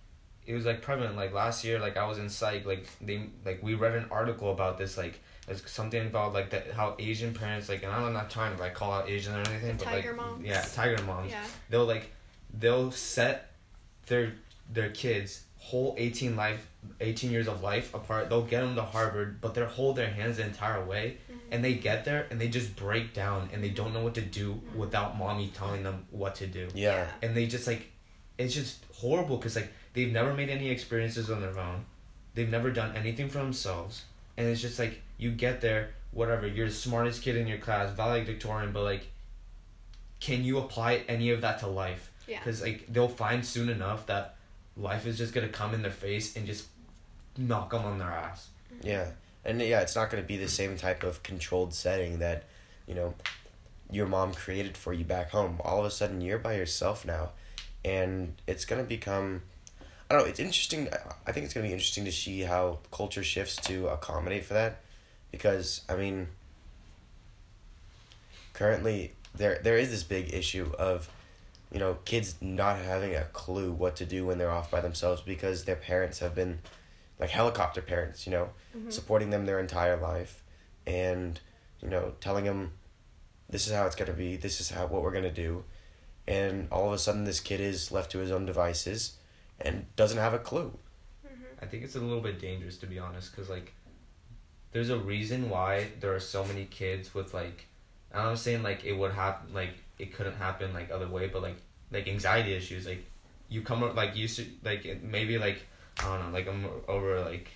[0.47, 3.63] it was like prevalent like last year like I was in psych like they like
[3.63, 7.69] we read an article about this like it's something about like that how Asian parents
[7.69, 10.17] like and I'm not trying to like call out Asian or anything but Tiger like
[10.17, 10.45] moms.
[10.47, 11.45] yeah tiger moms Yeah.
[11.71, 12.11] they'll like
[12.59, 13.51] they'll set
[14.07, 14.33] their
[14.73, 16.67] their kids whole 18 life
[17.01, 18.29] 18 years of life apart.
[18.29, 21.39] They'll get them to harvard but they'll hold their hands the entire way mm-hmm.
[21.51, 24.21] and they get there and they just break down and they don't know what to
[24.21, 24.79] do mm-hmm.
[24.79, 26.69] without mommy telling them what to do.
[26.75, 27.07] Yeah.
[27.23, 27.91] And they just like
[28.37, 31.87] it's just horrible because like they've never made any experiences on their own.
[32.35, 34.05] They've never done anything for themselves.
[34.37, 37.91] And it's just like you get there whatever you're the smartest kid in your class
[37.97, 39.07] valedictorian but like
[40.21, 42.11] can you apply any of that to life?
[42.27, 42.39] Yeah.
[42.39, 44.37] because like they'll find soon enough that
[44.77, 46.67] life is just gonna come in their face and just
[47.37, 48.49] knock them on their ass
[48.83, 49.11] Yeah,
[49.45, 52.45] and yeah, it's not to be the same type of controlled setting that,
[52.87, 53.15] you know,
[53.91, 55.61] your mom created for you back home.
[55.65, 57.31] All of a sudden, you're by yourself now,
[57.85, 59.43] and it's to become.
[60.11, 60.29] I don't know.
[60.29, 60.89] It's interesting.
[61.27, 64.81] I think it's gonna be interesting to see how culture shifts to accommodate for that,
[65.31, 66.29] because I mean.
[68.53, 71.09] Currently, there there is this big issue of,
[71.73, 75.21] you know, kids not having a clue what to do when they're off by themselves
[75.23, 76.61] because their parents have been,
[77.19, 78.93] like helicopter parents, you know, Mhm.
[78.93, 80.43] supporting them their entire life,
[80.87, 81.41] and
[81.81, 82.73] you know, telling them,
[83.49, 84.37] this is how it's gonna be.
[84.37, 85.65] This is how what we're gonna do,
[86.27, 89.19] and all of a sudden this kid is left to his own devices,
[89.61, 90.79] and doesn't have a clue.
[91.61, 93.73] I think it's a little bit dangerous to be honest, because like,
[94.73, 97.67] there's a reason why there are so many kids with like,
[98.13, 101.57] I'm saying like it would happen, like it couldn't happen like other way, but like
[101.91, 103.05] like anxiety issues, like
[103.49, 105.67] you come up like you should like maybe like
[106.01, 107.49] I don't know, like I'm over like,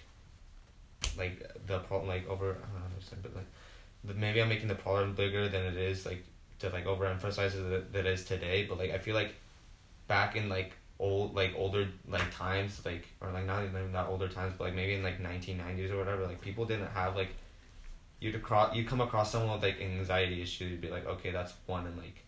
[1.16, 4.74] like the problem like over I don't to say, but like, maybe I'm making the
[4.74, 6.24] problem bigger than it is like
[6.60, 9.34] to like overemphasize it that it is today, but like I feel like
[10.06, 14.28] back in like old like older like times like or like not even not older
[14.28, 17.28] times but like maybe in like 1990s or whatever like people didn't have like
[18.18, 21.52] you'd across you come across someone with like anxiety issues you'd be like okay that's
[21.66, 22.24] one in like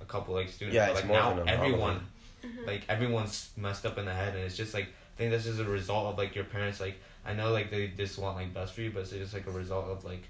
[0.00, 1.66] a couple like students Yeah, but, it's like more now of an anomaly.
[1.72, 2.06] everyone
[2.44, 2.66] Mhm.
[2.66, 5.60] like everyone's messed up in the head and it's just like I think this is
[5.60, 8.74] a result of like your parents like I know like they just want like best
[8.74, 10.24] for you but it's just like a result of like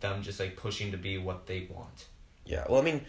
[0.00, 2.06] them just like pushing to be what they want
[2.44, 3.06] Yeah, well, I mean,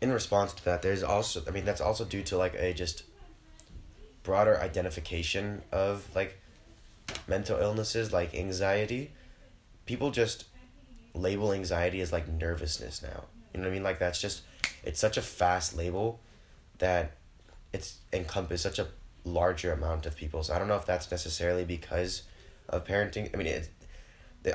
[0.00, 3.02] in response to that, there's also, I mean, that's also due to like a just
[4.22, 6.38] broader identification of like
[7.26, 9.10] mental illnesses like anxiety.
[9.86, 10.44] People just
[11.14, 13.24] label anxiety as like nervousness now.
[13.56, 13.82] You know what I mean?
[13.82, 14.42] Like that's just,
[14.84, 16.20] it's such a fast label
[16.78, 17.12] that
[17.72, 18.88] it's encompassed such a
[19.24, 20.42] larger amount of people.
[20.42, 22.22] So I don't know if that's necessarily because
[22.68, 23.34] of parenting.
[23.34, 23.68] I mean, it's,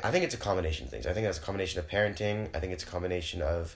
[0.04, 1.08] I think it's a combination of things.
[1.08, 2.56] I think it's a combination of parenting.
[2.56, 3.76] I think it's a combination of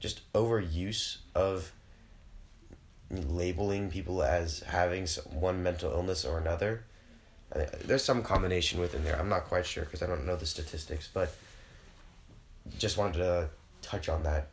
[0.00, 1.72] just overuse of
[3.10, 6.84] labeling people as having one mental illness or another.
[7.84, 9.18] There's some combination within there.
[9.18, 11.34] I'm not quite sure because I don't know the statistics, but
[12.78, 13.48] just wanted to
[13.84, 14.48] touch on that.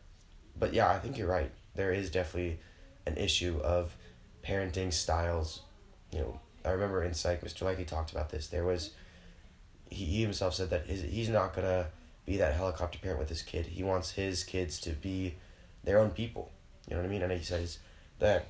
[0.58, 1.52] But yeah, I think you're right.
[1.76, 2.60] There is definitely
[3.06, 3.96] an issue of
[4.46, 5.62] parenting styles.
[6.12, 7.64] You know, I remember in psych, Mr.
[7.64, 8.48] Likey talked about this.
[8.48, 8.92] There was,
[9.90, 11.88] he, he himself said that his, he's not gonna
[12.26, 13.68] be that helicopter parent with his kid.
[13.68, 15.36] He wants his kids to be
[15.84, 16.52] their own people.
[16.88, 17.22] You know what I mean?
[17.22, 17.80] And he says
[18.20, 18.48] that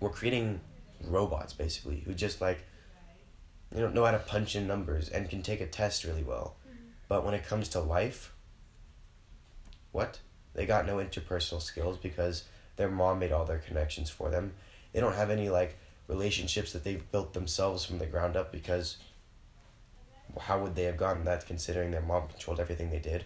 [0.00, 0.60] we're creating
[1.04, 2.62] robots basically who just like
[3.74, 6.56] you know know how to punch in numbers and can take a test really well.
[6.68, 6.84] Mm-hmm.
[7.08, 8.34] But when it comes to life,
[9.92, 10.18] what?
[10.54, 12.44] They got no interpersonal skills because
[12.76, 14.54] their mom made all their connections for them.
[14.92, 15.76] They don't have any like
[16.08, 18.96] relationships that they've built themselves from the ground up because
[20.38, 23.24] how would they have gotten that considering their mom controlled everything they did?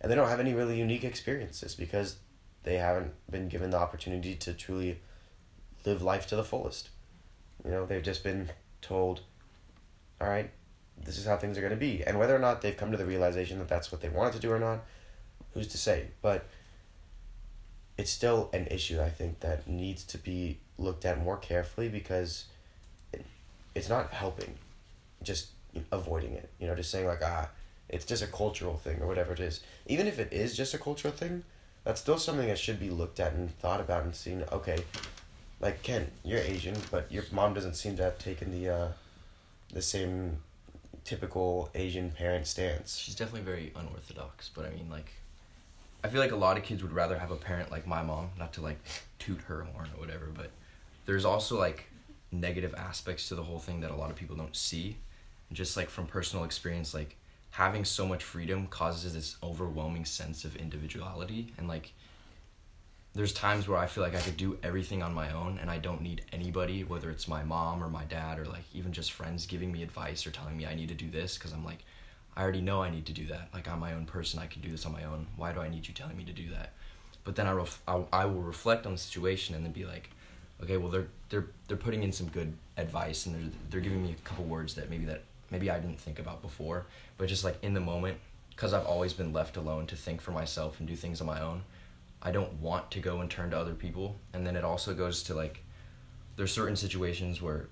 [0.00, 2.16] And they don't have any really unique experiences because
[2.62, 5.00] they haven't been given the opportunity to truly
[5.84, 6.90] live life to the fullest.
[7.64, 9.20] You know, they've just been told,
[10.20, 10.50] all right,
[11.02, 12.02] this is how things are going to be.
[12.04, 14.38] And whether or not they've come to the realization that that's what they wanted to
[14.38, 14.84] do or not,
[15.54, 16.08] who's to say?
[16.22, 16.46] But
[17.96, 22.44] it's still an issue, I think, that needs to be looked at more carefully because
[23.12, 23.24] it,
[23.74, 24.54] it's not helping,
[25.22, 25.48] just
[25.92, 26.50] avoiding it.
[26.58, 27.48] You know, just saying, like, ah,
[27.88, 29.60] it's just a cultural thing or whatever it is.
[29.86, 31.44] Even if it is just a cultural thing,
[31.84, 34.78] that's still something that should be looked at and thought about and seen, okay,
[35.60, 38.88] like Ken, you're Asian, but your mom doesn't seem to have taken the uh,
[39.72, 40.38] the same
[41.04, 42.96] typical Asian parent stance.
[42.96, 45.12] She's definitely very unorthodox, but I mean, like,
[46.02, 48.30] I feel like a lot of kids would rather have a parent like my mom,
[48.38, 48.78] not to like
[49.18, 50.50] toot her horn or whatever, but
[51.06, 51.84] there's also like
[52.32, 54.96] negative aspects to the whole thing that a lot of people don't see.
[55.48, 57.16] And just like from personal experience, like
[57.50, 61.92] having so much freedom causes this overwhelming sense of individuality and like
[63.12, 65.78] there's times where I feel like I could do everything on my own and I
[65.78, 69.46] don't need anybody, whether it's my mom or my dad or like even just friends
[69.46, 71.84] giving me advice or telling me I need to do this because I'm like,
[72.36, 73.48] I already know I need to do that.
[73.52, 75.26] Like I'm my own person, I can do this on my own.
[75.36, 76.72] Why do I need you telling me to do that?
[77.24, 80.10] But then I, ref- I, I will reflect on the situation and then be like,
[80.62, 84.12] okay, well they're they're they're putting in some good advice and they're they're giving me
[84.12, 86.86] a couple words that maybe that maybe I didn't think about before,
[87.18, 88.18] but just like in the moment,
[88.50, 91.40] because I've always been left alone to think for myself and do things on my
[91.40, 91.62] own.
[92.22, 94.16] I don't want to go and turn to other people.
[94.34, 95.64] And then it also goes to like,
[96.36, 97.68] there's certain situations where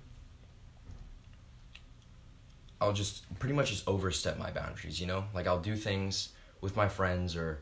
[2.81, 5.25] I'll just pretty much just overstep my boundaries, you know?
[5.35, 7.61] Like I'll do things with my friends or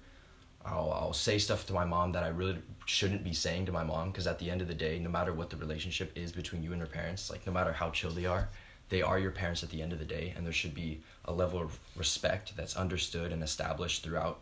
[0.65, 3.85] I'll, I'll say stuff to my mom that I really shouldn't be saying to my
[3.85, 6.63] mom because at the end of the day, no matter what the relationship is between
[6.63, 8.49] you and your parents, like no matter how chill they are,
[8.89, 11.33] they are your parents at the end of the day and there should be a
[11.33, 14.41] level of respect that's understood and established throughout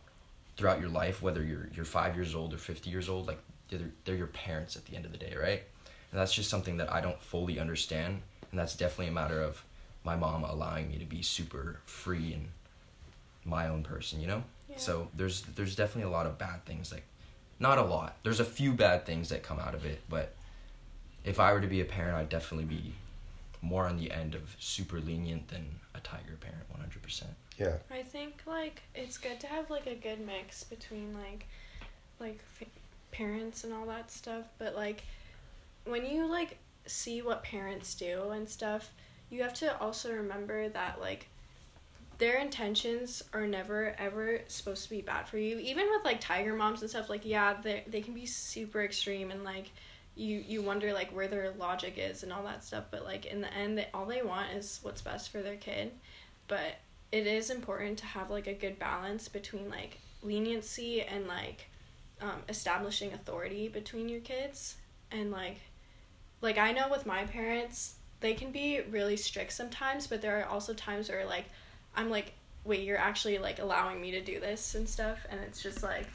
[0.57, 3.91] throughout your life, whether you're you're five years old or fifty years old, like they're
[4.05, 5.62] they're your parents at the end of the day, right?
[6.11, 8.22] And that's just something that I don't fully understand.
[8.51, 9.64] And that's definitely a matter of
[10.05, 12.48] my mom allowing me to be super free and
[13.44, 14.44] my own person, you know?
[14.68, 14.76] Yeah.
[14.76, 17.05] So there's there's definitely a lot of bad things like
[17.59, 18.16] not a lot.
[18.22, 20.34] There's a few bad things that come out of it, but
[21.24, 22.92] if I were to be a parent, I'd definitely be
[23.62, 27.22] more on the end of super lenient than a tiger parent, 100%.
[27.57, 27.76] Yeah.
[27.90, 31.46] I think like it's good to have like a good mix between like
[32.20, 32.68] like f-
[33.11, 35.05] parents and all that stuff, but like
[35.84, 38.90] when you like see what parents do and stuff,
[39.35, 41.26] you have to also remember that like
[42.18, 45.59] their intentions are never ever supposed to be bad for you.
[45.59, 49.30] Even with like tiger moms and stuff, like yeah, they they can be super extreme
[49.32, 49.72] and like
[50.14, 52.85] you you wonder like where their logic is and all that stuff.
[52.93, 55.91] But like in the end, they, all they want is what's best for their kid.
[56.47, 56.76] But
[57.11, 61.68] it is important to have like a good balance between like leniency and like
[62.20, 64.76] um, establishing authority between your kids
[65.11, 65.59] and like
[66.41, 70.47] like I know with my parents they can be really strict sometimes but there are
[70.47, 71.45] also times where like
[71.95, 72.33] I'm like
[72.64, 75.18] wait you're actually like allowing me to do this and stuff?
[75.31, 76.07] And it's just like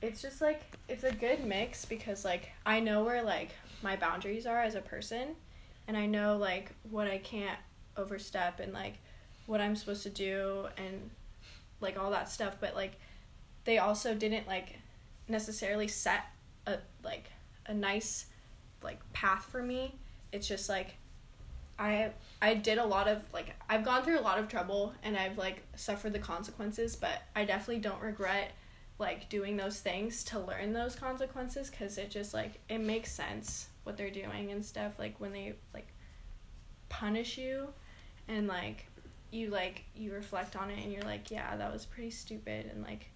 [0.00, 3.50] it's just like it's a good mix because like I know where like
[3.82, 5.36] my boundaries are as a person
[5.86, 7.58] and I know like what I can't
[7.96, 8.94] overstep and like
[9.46, 11.10] what I'm supposed to do and
[11.80, 12.98] like all that stuff but like
[13.64, 14.78] they also didn't like
[15.28, 16.24] necessarily set
[16.66, 17.30] a like
[17.66, 18.26] a nice
[18.82, 19.94] like path for me.
[20.32, 20.96] It's just like
[21.78, 22.10] I
[22.40, 25.38] I did a lot of like I've gone through a lot of trouble and I've
[25.38, 28.52] like suffered the consequences but I definitely don't regret
[28.98, 33.68] like doing those things to learn those consequences cuz it just like it makes sense
[33.82, 35.88] what they're doing and stuff like when they like
[36.88, 37.68] punish you
[38.28, 38.86] and like
[39.32, 42.84] you like you reflect on it and you're like yeah that was pretty stupid and
[42.84, 43.10] like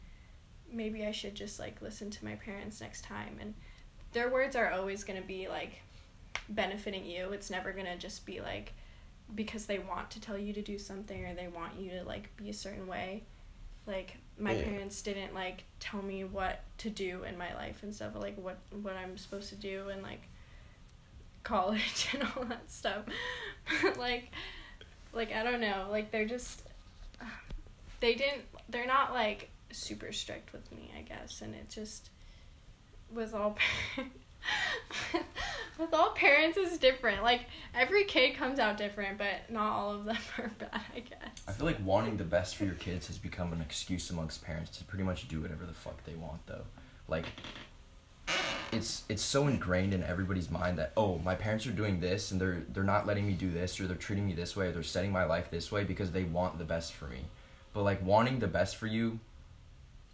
[0.71, 3.55] maybe i should just like listen to my parents next time and
[4.13, 5.81] their words are always going to be like
[6.51, 8.73] benefiting you it's never going to just be like
[9.35, 12.35] because they want to tell you to do something or they want you to like
[12.39, 13.23] be a certain way.
[13.87, 14.65] Like my Yeah.
[14.65, 18.57] parents didn't like tell me what to do in my life and stuff like what
[18.83, 20.23] what i'm supposed to do and like
[21.45, 23.05] college and all that stuff.
[23.99, 24.31] Like
[25.13, 26.63] like i don't know like they're just
[28.01, 32.11] they didn't they're not like super strict with me i guess and it just
[33.13, 33.57] with all
[35.79, 37.43] with all parents is different like
[37.75, 41.53] every kid comes out different but not all of them are bad i guess I
[41.53, 44.85] feel like wanting the best for your kids has become an excuse amongst parents to
[44.85, 46.65] pretty much do whatever the fuck they want though.
[47.09, 47.25] Like
[48.71, 52.41] it's it's so ingrained in everybody's mind that oh, my parents are doing this and
[52.41, 54.83] they're they're not letting me do this or they're treating me this way or they're
[54.83, 57.21] setting my life this way because they want the best for me.
[57.73, 59.19] But like wanting the best for you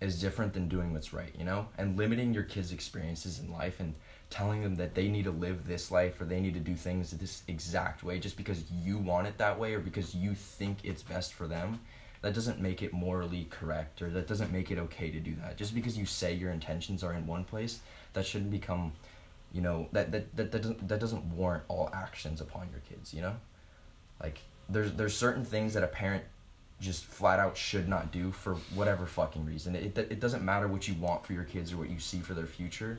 [0.01, 1.67] is different than doing what's right, you know?
[1.79, 3.95] And limiting your kids' experiences in life and
[4.35, 7.13] telling them that they need to live this life or they need to do things
[7.13, 11.05] this exact way just because you want it that way or because you think it's
[11.05, 11.79] best for them
[12.21, 15.57] that doesn't make it morally correct or that doesn't make it okay to do that.
[15.57, 17.79] Just because you say your intentions are in one place
[18.15, 18.93] that shouldn't become
[19.53, 23.15] you know that that, that, that doesn't that doesn't warrant all actions upon your kids
[23.15, 23.37] you know?
[24.21, 26.25] Like there's there's certain things that a parent
[26.81, 29.77] just flat out should not do for whatever fucking reason.
[29.77, 32.19] It, it, it doesn't matter what you want for your kids or what you see
[32.19, 32.99] for their future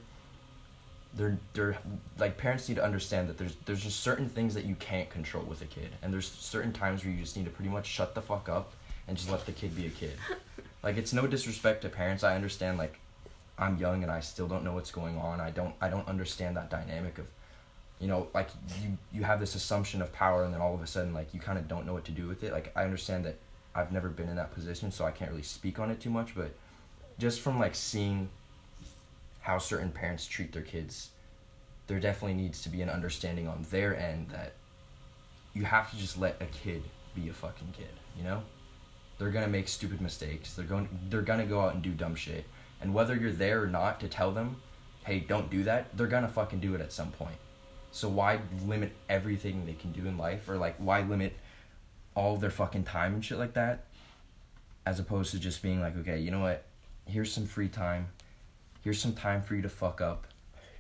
[1.16, 1.78] they're they're
[2.18, 5.44] like parents need to understand that there's there's just certain things that you can't control
[5.44, 5.90] with a kid.
[6.02, 8.74] And there's certain times where you just need to pretty much shut the fuck up
[9.08, 10.14] and just let the kid be a kid.
[10.84, 12.24] Like it's no disrespect to parents.
[12.24, 13.00] I understand like
[13.58, 15.42] i'm young and i still don't know what's going on.
[15.42, 17.26] I don't i don't understand that dynamic of
[18.00, 18.50] you know like
[18.84, 21.40] you you have this assumption of power and then all of a sudden like you
[21.40, 22.52] kind of don't know what to do with it.
[22.52, 23.40] Like i understand that
[23.74, 26.36] i've never been in that position so i can't really speak on it too much
[26.36, 26.52] but
[27.18, 28.30] just from like seeing
[29.46, 31.10] how certain parents treat their kids.
[31.88, 34.54] There definitely needs to be an understanding on their end that
[35.54, 36.84] you have to just let a kid
[37.14, 38.42] be a fucking kid you know?
[39.18, 40.54] They're gonna make stupid mistakes.
[40.54, 42.46] They're going they're gonna go out and do dumb shit.
[42.82, 44.58] And whether you're there or not to tell them
[45.06, 47.38] hey don't do that they're gonna fucking do it at some point.
[47.92, 51.34] So why limit everything they can do in life or like why limit
[52.14, 53.86] all their fucking time and shit like that
[54.86, 56.66] as opposed to just being like okay you know what?
[57.08, 58.08] Here's some free time
[58.86, 60.28] here's some time for you to fuck up.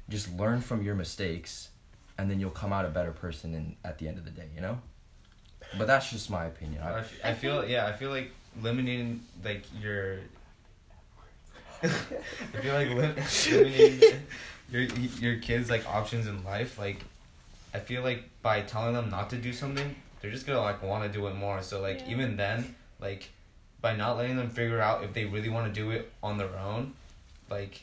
[0.08, 1.70] Just learn from your mistakes
[2.18, 4.48] and then you'll come out a better person in, at the end of the day
[4.56, 4.80] you know?
[5.78, 6.82] But that's just my opinion.
[6.84, 8.32] I, I, f- I feel yeah I feel like
[8.62, 10.20] limiting like your
[11.84, 11.88] I
[12.62, 13.16] feel like lim-
[13.52, 14.20] limiting
[14.72, 14.82] your
[15.20, 17.04] your kids like options in life like
[17.74, 21.04] I feel like by telling them not to do something they're just gonna like want
[21.04, 21.62] to do it more.
[21.62, 22.12] So like Yeah.
[22.12, 23.30] even then like
[23.82, 26.56] by not letting them figure out if they really want to do it on their
[26.58, 26.94] own
[27.50, 27.82] like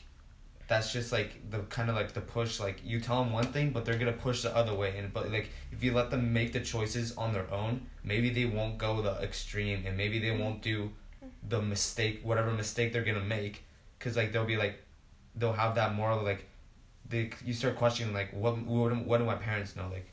[0.67, 3.71] that's just like the kind of like the push like you tell them one thing
[3.71, 6.53] but they're gonna push the other way and but like if you let them make
[6.53, 10.61] the choices on their own maybe they won't go the extreme and maybe they won't
[10.61, 10.89] do
[11.49, 13.63] the mistake whatever mistake they're gonna make
[13.99, 14.79] because like they'll be like
[15.35, 16.47] they'll have that moral like
[17.09, 20.07] they you start questioning like what what what do my parents know like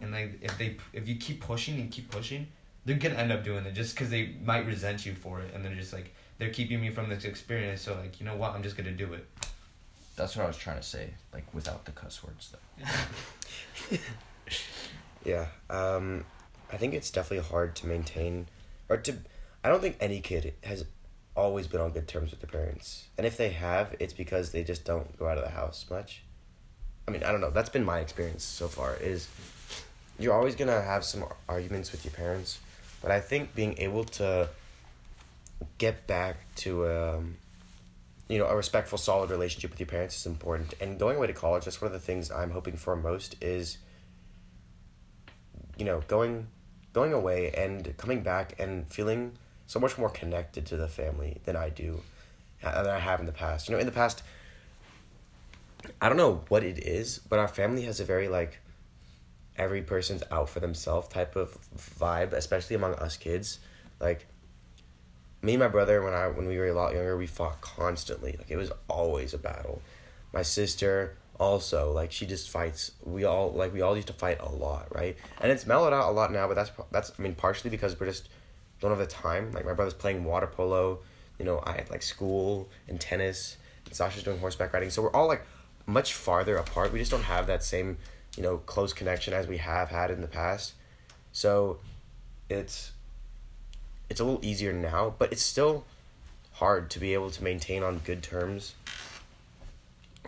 [0.00, 2.46] and like if they if you keep pushing and keep pushing
[2.84, 5.64] they're gonna end up doing it just because they might resent you for it and
[5.64, 8.62] they're just like they're keeping me from this experience so like you know what i'm
[8.62, 9.26] just gonna do it
[10.16, 13.96] That's what I was trying to say, like without the cuss words though.
[15.26, 16.24] Yeah, um,
[16.72, 18.46] I think it's definitely hard to maintain,
[18.88, 19.16] or to.
[19.64, 20.84] I don't think any kid has
[21.34, 24.62] always been on good terms with their parents, and if they have, it's because they
[24.62, 26.22] just don't go out of the house much.
[27.08, 27.50] I mean, I don't know.
[27.50, 28.94] That's been my experience so far.
[28.96, 29.28] Is
[30.16, 32.60] you're always gonna have some arguments with your parents,
[33.02, 34.48] but I think being able to
[35.78, 37.36] get back to um,
[38.28, 40.74] you know a respectful, solid relationship with your parents is important.
[40.80, 43.78] And going away to college, that's one of the things I'm hoping for most is
[45.78, 46.48] you know going
[46.92, 49.32] going away and coming back and feeling
[49.66, 52.02] so much more connected to the family than I do
[52.62, 53.68] uh, than I have in the past.
[53.68, 54.22] You know, in the past
[56.00, 58.58] I don't know what it is, but our family has a very like
[59.56, 63.60] every person's out for themselves type of vibe, especially among us kids.
[64.00, 64.26] Like
[65.42, 68.34] me and my brother when I when we were a lot younger, we fought constantly.
[68.38, 69.82] Like it was always a battle.
[70.32, 72.92] My sister also like she just fights.
[73.04, 75.16] We all like we all used to fight a lot, right?
[75.40, 78.06] And it's mellowed out a lot now, but that's that's I mean partially because we're
[78.06, 78.28] just
[78.80, 79.52] don't have the time.
[79.52, 81.00] Like my brother's playing water polo,
[81.38, 84.90] you know, I had like school and tennis, and Sasha's doing horseback riding.
[84.90, 85.44] So we're all like
[85.86, 86.92] much farther apart.
[86.92, 87.98] We just don't have that same,
[88.36, 90.74] you know, close connection as we have had in the past.
[91.32, 91.78] So
[92.48, 92.92] it's
[94.08, 95.84] it's a little easier now, but it's still
[96.52, 98.74] hard to be able to maintain on good terms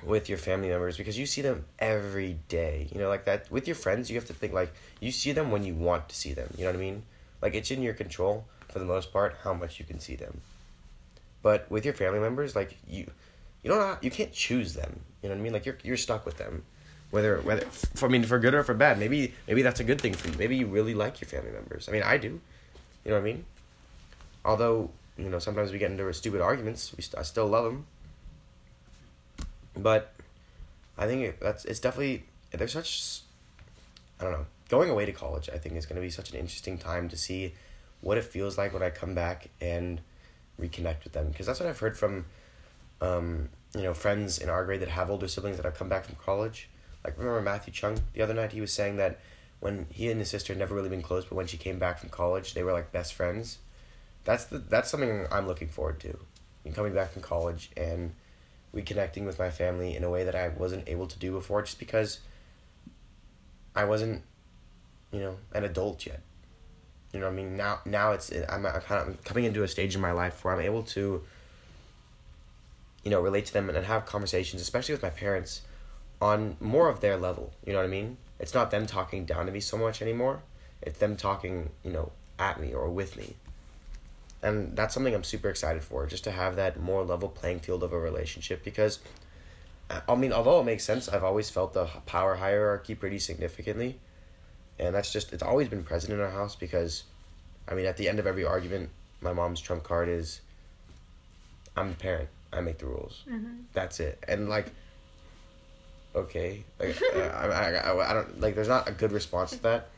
[0.04, 2.88] with your family members because you see them every day.
[2.92, 5.50] You know, like that with your friends, you have to think like you see them
[5.50, 6.52] when you want to see them.
[6.56, 7.02] You know what I mean?
[7.40, 10.40] Like it's in your control for the most part how much you can see them.
[11.42, 13.10] But with your family members, like you
[13.62, 15.00] you don't know, you can't choose them.
[15.22, 15.52] You know what I mean?
[15.52, 16.64] Like you're you're stuck with them.
[17.10, 18.98] Whether whether for, I mean for good or for bad.
[18.98, 20.34] Maybe maybe that's a good thing for you.
[20.38, 21.88] Maybe you really like your family members.
[21.88, 22.40] I mean, I do.
[23.04, 23.44] You know what I mean?
[24.44, 27.86] Although, you know, sometimes we get into stupid arguments, we st- I still love them.
[29.76, 30.12] But
[30.96, 33.20] I think it, that's it's definitely there's such
[34.20, 34.46] I don't know.
[34.68, 37.16] Going away to college, I think is going to be such an interesting time to
[37.16, 37.54] see
[38.00, 40.00] what it feels like when I come back and
[40.60, 42.26] reconnect with them because that's what I've heard from
[43.00, 46.04] um, you know, friends in our grade that have older siblings that have come back
[46.04, 46.68] from college.
[47.04, 49.20] Like remember Matthew Chung the other night he was saying that
[49.60, 51.98] when he and his sister had never really been close, but when she came back
[51.98, 53.58] from college, they were like best friends.
[54.28, 56.18] That's the that's something I'm looking forward to.
[56.66, 58.12] In coming back from college and
[58.74, 61.78] reconnecting with my family in a way that I wasn't able to do before just
[61.78, 62.20] because
[63.74, 64.22] I wasn't,
[65.12, 66.20] you know, an adult yet.
[67.14, 67.56] You know what I mean?
[67.56, 70.52] Now now it's I'm, I'm kind of coming into a stage in my life where
[70.52, 71.22] I'm able to
[73.04, 75.62] you know, relate to them and have conversations, especially with my parents,
[76.20, 77.54] on more of their level.
[77.64, 78.18] You know what I mean?
[78.38, 80.42] It's not them talking down to me so much anymore.
[80.82, 83.36] It's them talking, you know, at me or with me.
[84.42, 87.82] And that's something I'm super excited for, just to have that more level playing field
[87.82, 89.00] of a relationship because
[90.06, 93.98] I mean, although it makes sense, I've always felt the power hierarchy pretty significantly.
[94.78, 97.04] And that's just, it's always been present in our house because,
[97.66, 100.40] I mean, at the end of every argument, my mom's trump card is
[101.76, 102.28] I'm the parent.
[102.52, 103.24] I make the rules.
[103.28, 103.62] Mm-hmm.
[103.72, 104.22] That's it.
[104.28, 104.70] And like,
[106.14, 108.54] okay, like I, I, I, I don't like.
[108.54, 109.88] There's not a good response to that.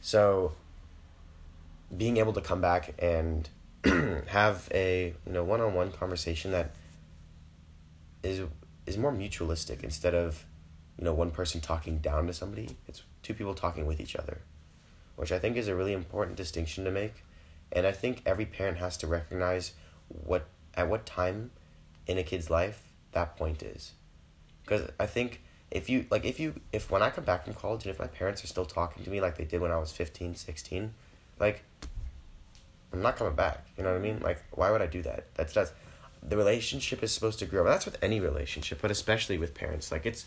[0.00, 0.52] So,
[1.96, 3.48] being able to come back and
[4.28, 6.74] have a you know one on one conversation that
[8.22, 8.42] is
[8.86, 10.44] is more mutualistic instead of
[10.98, 12.76] you know one person talking down to somebody.
[12.86, 14.42] It's two people talking with each other,
[15.16, 17.24] which I think is a really important distinction to make.
[17.72, 19.72] And I think every parent has to recognize
[20.08, 21.50] what at what time
[22.06, 23.92] in a kid's life that point is
[24.62, 27.84] because i think if you like if you if when i come back from college
[27.84, 29.92] and if my parents are still talking to me like they did when i was
[29.92, 30.94] 15 16
[31.40, 31.64] like
[32.92, 33.66] i'm not coming back.
[33.76, 34.20] You know what i mean?
[34.20, 35.26] Like why would i do that?
[35.34, 35.72] That's that's
[36.22, 37.64] the relationship is supposed to grow.
[37.64, 39.90] That's with any relationship but especially with parents.
[39.90, 40.26] Like it's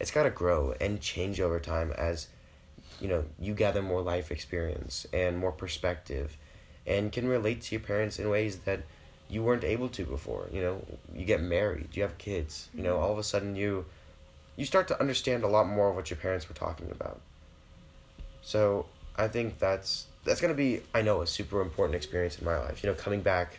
[0.00, 2.28] it's got to grow and change over time as
[3.00, 6.36] you know you gather more life experience and more perspective
[6.86, 8.82] and can relate to your parents in ways that
[9.28, 10.48] you weren't able to before.
[10.52, 10.84] You know
[11.14, 13.04] you get married you have kids you know mm-hmm.
[13.04, 13.86] all of a sudden you
[14.56, 17.20] you start to understand a lot more of what your parents were talking about.
[18.42, 18.86] So
[19.16, 22.58] i think that's that's going to be i know a super important experience in my
[22.58, 23.58] life you know coming back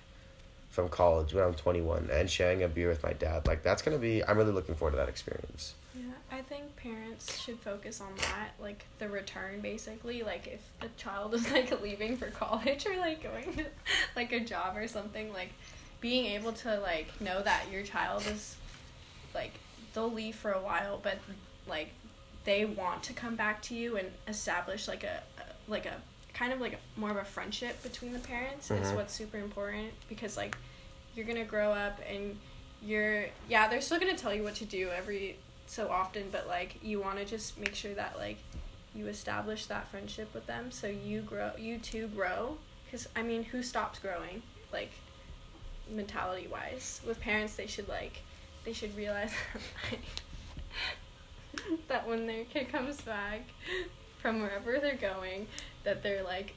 [0.76, 3.47] from college when I'm 21 and sharing a beer with my dad.
[3.47, 4.24] Like that's gonna be.
[4.24, 5.74] I'm really looking forward to that experience.
[5.95, 10.22] Yeah, I think parents should focus on that, like the return basically.
[10.22, 13.66] Like if a child is like leaving for college or like going to
[14.18, 15.53] like a job or something, like
[16.01, 18.57] being able to like know that your child is
[19.34, 19.53] like
[19.93, 21.20] they'll leave for a while, but
[21.68, 21.88] like
[22.43, 25.24] they want to come back to you and establish like a
[25.70, 25.95] like a
[26.36, 28.96] kind of like more of a friendship between the parents is Mhm.
[28.96, 30.56] what's super important because like
[31.16, 32.38] you're gonna grow up and
[32.84, 36.76] you're yeah they're still gonna tell you what to do every so often but like
[36.84, 38.38] you want to just make sure that like
[38.94, 43.44] you establish that friendship with them so you grow you too grow because i mean
[43.46, 44.92] who stops growing like
[45.90, 48.20] mentality wise with parents they should like
[48.66, 49.32] they should realize
[51.88, 53.42] that when their kid comes back
[54.22, 55.48] from wherever they're going
[55.86, 56.54] that they're like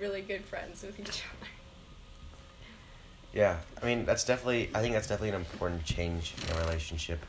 [0.00, 1.50] really good friends with each other
[3.34, 4.70] Yeah, I mean that's definitely.
[4.74, 7.20] I think that's definitely an important change in a relationship.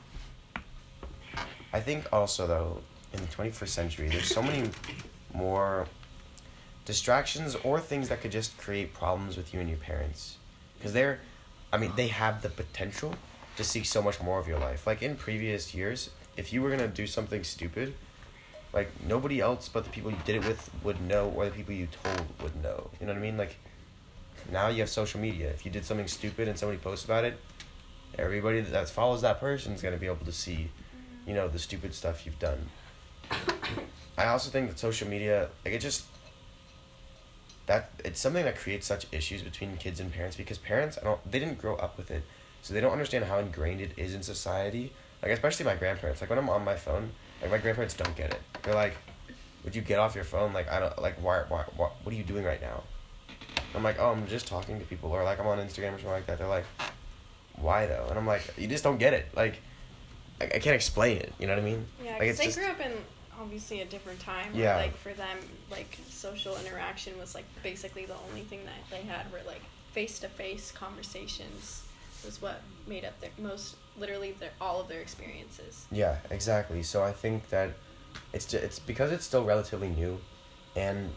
[1.73, 4.69] I think also though, in the twenty first century, there's so many
[5.33, 5.85] more
[6.85, 10.37] distractions or things that could just create problems with you and your parents,
[10.77, 11.19] because they're,
[11.73, 13.15] I mean, they have the potential
[13.57, 14.87] to see so much more of your life.
[14.87, 17.95] Like in previous years, if you were gonna do something stupid,
[18.77, 21.73] like nobody else but the people you did it with would know, or the people
[21.73, 22.91] you told would know.
[22.99, 23.35] You know what I mean?
[23.35, 23.57] Like
[24.51, 25.49] now you have social media.
[25.49, 27.39] If you did something stupid and somebody posts about it,
[28.19, 30.69] everybody that follows that person is gonna be able to see,
[31.25, 32.69] you know, the stupid stuff you've done.
[34.17, 36.05] I also think that social media, like it just
[37.65, 41.31] that it's something that creates such issues between kids and parents because parents I don't
[41.31, 42.21] they didn't grow up with it,
[42.61, 44.93] so they don't understand how ingrained it is in society.
[45.23, 46.21] Like especially my grandparents.
[46.21, 48.41] Like when I'm on my phone, like my grandparents don't get it.
[48.63, 48.95] They're like,
[49.63, 50.53] "Would you get off your phone?
[50.53, 52.83] Like I don't like why why, why what are you doing right now?"
[53.75, 56.09] I'm like, "Oh, I'm just talking to people," or like I'm on Instagram or something
[56.09, 56.37] like that.
[56.39, 56.65] They're like,
[57.57, 59.27] "Why though?" And I'm like, "You just don't get it.
[59.35, 59.59] Like,
[60.41, 61.33] I, I can't explain it.
[61.39, 62.91] You know what I mean?" Yeah, Like, because it's they just- grew up in
[63.39, 64.51] obviously a different time.
[64.53, 64.75] Where, Yeah.
[64.77, 65.37] Like for them,
[65.69, 69.61] like social interaction was like basically the only thing that they had were like
[69.91, 71.83] face to face conversations
[72.25, 75.85] was what made up their most literally their all of their experiences.
[75.91, 76.83] Yeah, exactly.
[76.83, 77.71] So I think that
[78.33, 80.19] it's ju- it's because it's still relatively new,
[80.75, 81.11] and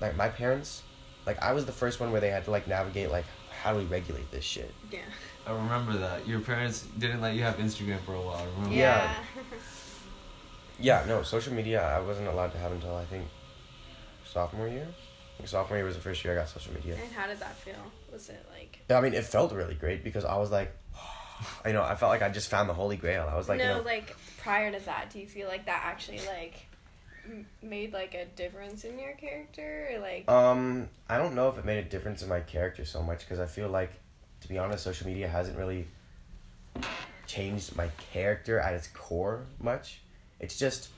[0.00, 0.82] like my parents,
[1.26, 3.24] like I was the first one where they had to like navigate like
[3.62, 4.74] how do we regulate this shit.
[4.90, 5.00] Yeah.
[5.46, 8.46] I remember that your parents didn't let you have Instagram for a while.
[8.56, 8.74] Remember?
[8.76, 9.14] Yeah.
[10.80, 13.26] Yeah, no, social media I wasn't allowed to have until I think
[14.24, 14.88] sophomore year.
[15.46, 16.96] Sophomore year was the first year I got social media.
[17.02, 17.74] and how did that feel?
[18.12, 20.72] Was it like I mean, it felt really great because I was like,
[21.66, 23.28] you know, I felt like I just found the holy grail.
[23.30, 25.82] I was like, no, you know, like prior to that, do you feel like that
[25.84, 26.66] actually like
[27.62, 31.64] made like a difference in your character or like Um, I don't know if it
[31.64, 33.92] made a difference in my character so much because I feel like,
[34.40, 35.86] to be honest, social media hasn't really
[37.26, 40.00] changed my character at its core much.
[40.40, 40.88] It's just,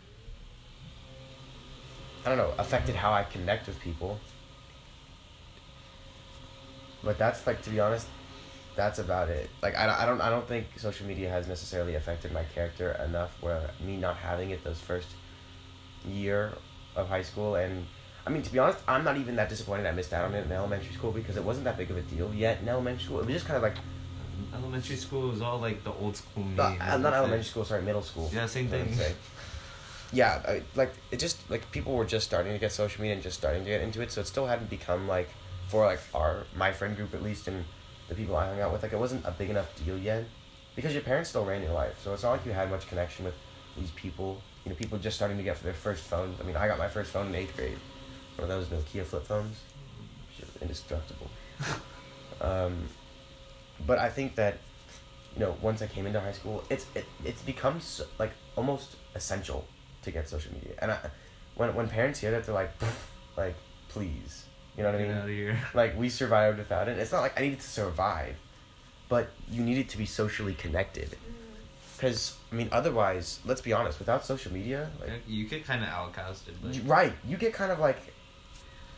[2.24, 4.18] I don't know, affected how I connect with people.
[7.05, 8.07] But that's like, to be honest,
[8.77, 9.51] that's about it.
[9.63, 12.93] Like, I, don't- I don't, I don't think social media has necessarily affected my character
[13.05, 15.09] enough where me not having it those first
[16.09, 16.53] year
[16.97, 17.87] of high school and
[18.27, 20.47] I mean, to be honest, I'm not even that disappointed I missed out on it
[20.47, 23.21] in elementary school because it wasn't that big of a deal yet in elementary school.
[23.21, 23.77] It was just kind of like,
[24.55, 26.59] Elementary school was all like the old school me.
[26.59, 28.31] uh, not elementary school, sorry, middle school.
[28.33, 28.89] Yeah, same thing.
[30.13, 33.23] Yeah, I, like it just like people were just starting to get social media and
[33.23, 35.29] just starting to get into it, so it still hadn't become like
[35.69, 37.65] for like our my friend group at least and
[38.09, 40.25] the people I hung out with, like it wasn't a big enough deal yet
[40.77, 43.25] because your parents still ran your life, so it's not like you had much connection
[43.25, 43.35] with
[43.79, 44.41] these people.
[44.65, 46.41] You know, people just starting to get their first phones.
[46.41, 47.79] I mean, I got my first phone in eighth grade.
[48.37, 49.61] One of those Nokia flip phones.
[50.61, 51.31] Indestructible.
[52.41, 52.89] um,
[53.87, 54.59] but I think that,
[55.35, 58.97] you know, once I came into high school, it's it it's become so, like almost
[59.15, 59.67] essential
[60.03, 60.75] to get social media.
[60.81, 60.99] And I,
[61.55, 62.73] when when parents hear that, they're like,
[63.37, 63.57] like,
[63.89, 64.45] please,
[64.77, 65.11] you know what I mean?
[65.12, 65.59] out of here.
[65.75, 66.99] Like we survived without it.
[66.99, 68.37] It's not like I needed to survive,
[69.09, 71.11] but you needed to be socially connected.
[71.11, 71.16] Mm.
[71.97, 73.99] Because I mean, otherwise, let's be honest.
[73.99, 76.55] Without social media, like You get kind of outcasted.
[76.62, 77.99] Like, you- right, you get kind of like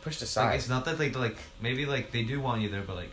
[0.01, 0.45] pushed aside.
[0.47, 3.11] like, it's not that like like maybe like they do want you there, but like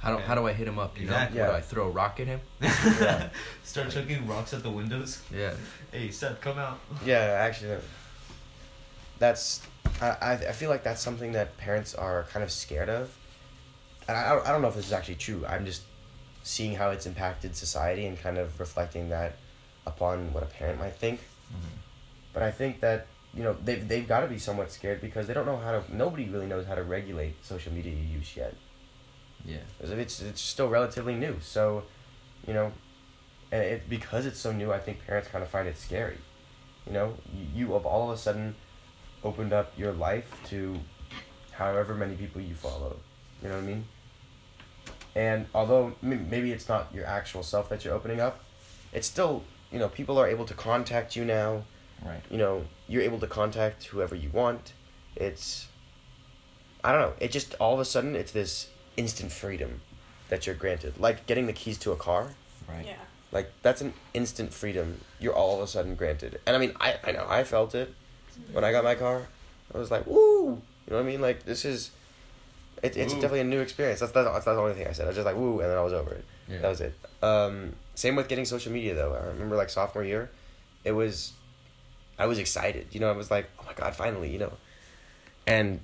[0.00, 0.24] How do, Okay.
[0.26, 0.96] how do I hit him up?
[0.96, 1.38] You Exactly.
[1.38, 2.40] know, what, do I throw a rock at him?
[2.60, 3.28] Yeah.
[3.64, 5.22] start chucking rocks at the windows.
[5.32, 5.54] Yeah.
[5.92, 6.78] Hey Seth, come out.
[7.04, 7.78] Yeah, actually,
[9.18, 9.62] that's
[10.00, 13.16] I, I feel like that's something that parents are kind of scared of,
[14.06, 15.44] and I I don't- know if this is actually true.
[15.46, 15.82] I'm just
[16.42, 19.36] seeing how it's impacted society and kind of reflecting that
[19.86, 21.20] upon what a parent might think.
[21.20, 21.76] Mm-hmm.
[22.32, 25.34] But I think that you know they've they've got to be somewhat scared because they
[25.34, 25.96] don't know how to.
[25.96, 28.54] Nobody really knows how to regulate social media use yet.
[29.44, 29.58] Yeah.
[29.80, 31.36] If it's it's still relatively new.
[31.40, 31.84] So,
[32.46, 32.72] you know,
[33.52, 36.18] and it because it's so new, I think parents kind of find it scary.
[36.86, 38.54] You know, you, you have all of a sudden
[39.24, 40.78] opened up your life to
[41.52, 42.96] however many people you follow.
[43.42, 43.84] You know what I mean?
[45.14, 48.44] And although maybe it's not your actual self that you're opening up,
[48.92, 49.42] it's still
[49.72, 51.64] you know people are able to contact you now.
[52.04, 52.22] Right.
[52.30, 54.72] You know, you're able to contact whoever you want.
[55.16, 55.66] It's
[56.84, 57.14] I don't know.
[57.18, 59.80] It just all of a sudden it's this instant freedom
[60.28, 60.94] that you're granted.
[60.98, 62.30] Like getting the keys to a car.
[62.68, 62.86] Right.
[62.86, 62.94] Yeah.
[63.32, 66.40] Like that's an instant freedom you're all of a sudden granted.
[66.46, 67.92] And I mean, I I know I felt it
[68.52, 69.26] when I got my car.
[69.74, 70.50] I was like, woo.
[70.86, 71.20] You know what I mean?
[71.20, 71.90] Like this is.
[72.82, 73.20] It, it's Woo.
[73.20, 73.98] definitely a new experience.
[74.00, 75.04] That's, that's that's the only thing I said.
[75.04, 76.24] I was just like woo, and then I was over it.
[76.48, 76.58] Yeah.
[76.58, 76.94] That was it.
[77.22, 79.14] Um, same with getting social media though.
[79.14, 80.30] I remember like sophomore year,
[80.84, 81.32] it was,
[82.18, 82.86] I was excited.
[82.92, 84.52] You know, I was like, oh my god, finally, you know,
[85.46, 85.80] and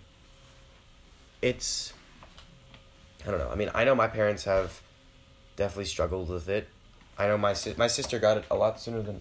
[1.43, 1.93] it's,
[3.27, 3.51] I don't know.
[3.51, 4.81] I mean, I know my parents have
[5.57, 6.69] definitely struggled with it.
[7.19, 9.21] I know my si- my sister got it a lot sooner than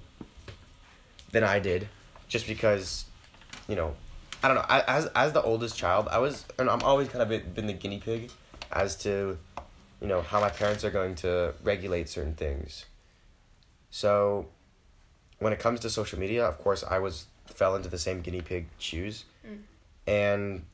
[1.31, 1.87] than I did,
[2.27, 3.05] just because,
[3.67, 3.95] you know,
[4.41, 4.65] I don't know.
[4.67, 7.73] I, as as the oldest child, I was, and I'm always kind of been, the
[7.73, 8.29] guinea pig,
[8.71, 9.37] as to,
[10.01, 12.85] you know, how my parents are going to regulate certain things.
[13.91, 14.47] So,
[15.39, 18.41] when it comes to social media, of course, I was fell into the same guinea
[18.41, 19.59] pig shoes, Mm.
[20.07, 20.65] and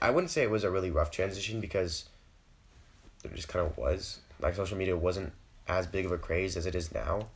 [0.00, 2.08] I wouldn't say it was a really rough transition because
[3.24, 4.20] it just kind of was.
[4.40, 5.32] Like social media wasn't
[5.68, 7.28] as big of a craze as it is now.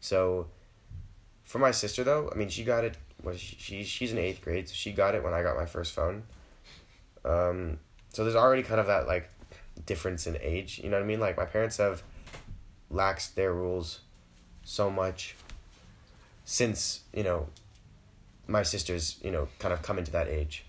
[0.00, 0.46] So,
[1.44, 2.96] for my sister though, I mean, she got it.
[3.22, 5.66] Was she, she she's in eighth grade, so she got it when I got my
[5.66, 6.24] first phone.
[7.24, 7.78] Um,
[8.12, 9.30] so there's already kind of that like
[9.86, 10.80] difference in age.
[10.82, 11.20] You know what I mean?
[11.20, 12.02] Like my parents have
[12.92, 14.00] laxed their rules
[14.62, 15.36] so much
[16.44, 17.46] since you know
[18.46, 20.64] my sister's you know kind of come into that age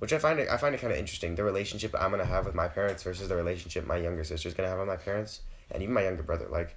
[0.00, 2.44] which i find it i find it kind of interesting the relationship i'm gonna have
[2.44, 5.82] with my parents versus the relationship my younger sister's gonna have with my parents and
[5.82, 6.76] even my younger brother like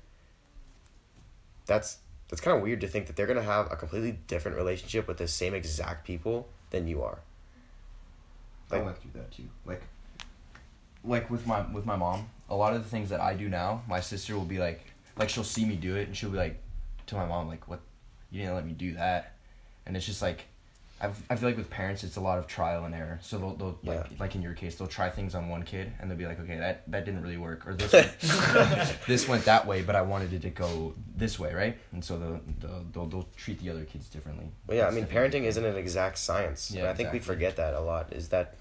[1.66, 5.08] that's that's kind of weird to think that they're gonna have a completely different relationship
[5.08, 7.20] with the same exact people than you are
[8.72, 9.48] I went through that too.
[9.66, 9.82] Like,
[11.04, 13.84] like with my with my mom, a lot of the things that I do now,
[13.88, 14.82] my sister will be like,
[15.18, 16.62] like she'll see me do it, and she'll be like,
[17.08, 17.82] to my mom, like, "What?
[18.32, 19.34] You didn't let me do that,"
[19.86, 20.46] and it's just like,
[21.02, 23.20] I I feel like with parents, it's a lot of trial and error.
[23.22, 24.18] So they'll they'll like Yeah.
[24.18, 26.58] like in your case, they'll try things on one kid, and they'll be like, "Okay,
[26.58, 30.32] that that didn't really work," or this went, this went that way, but I wanted
[30.34, 31.78] it to go this way, right?
[31.92, 34.48] And so they'll they'll they'll, they'll treat the other kids differently.
[34.68, 35.48] Well, yeah, I mean, parenting different.
[35.48, 36.72] isn't an exact science.
[36.72, 38.14] Yeah, and I think we forget that a lot.
[38.14, 38.56] Is that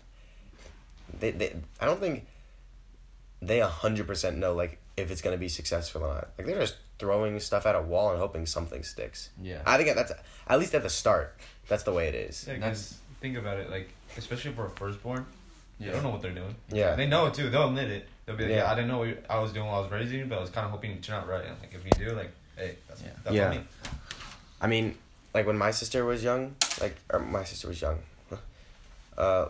[1.20, 2.26] they, they I don't think
[3.40, 6.28] they hundred percent know like if it's gonna be successful or not.
[6.36, 9.30] Like they're just throwing stuff at a wall and hoping something sticks.
[9.42, 9.60] Yeah.
[9.66, 10.12] I think that's
[10.46, 11.34] at least at the start.
[11.68, 12.44] That's the way it is.
[12.46, 15.26] Yeah, That's- because think about it, like especially for a firstborn,
[15.78, 15.88] Yeah.
[15.88, 16.54] they don't know what they're doing.
[16.70, 16.94] Yeah.
[16.94, 17.50] They know it too.
[17.50, 18.08] They'll admit it.
[18.26, 18.56] They'll be like, Yeah.
[18.64, 20.40] yeah, I didn't know what I was doing while I was raising you, but I
[20.40, 21.44] was kind of hoping you turn out right.
[21.44, 23.08] And like, if you do, like, hey, that's Yeah.
[23.24, 23.48] that's Yeah.
[23.48, 23.64] on me.
[24.60, 24.96] I mean,
[25.34, 27.98] like when my sister was young, like or my sister was young.
[29.16, 29.48] Uh,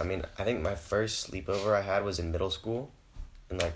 [0.00, 2.90] I mean, I think my first sleepover I had was in middle school,
[3.50, 3.74] in like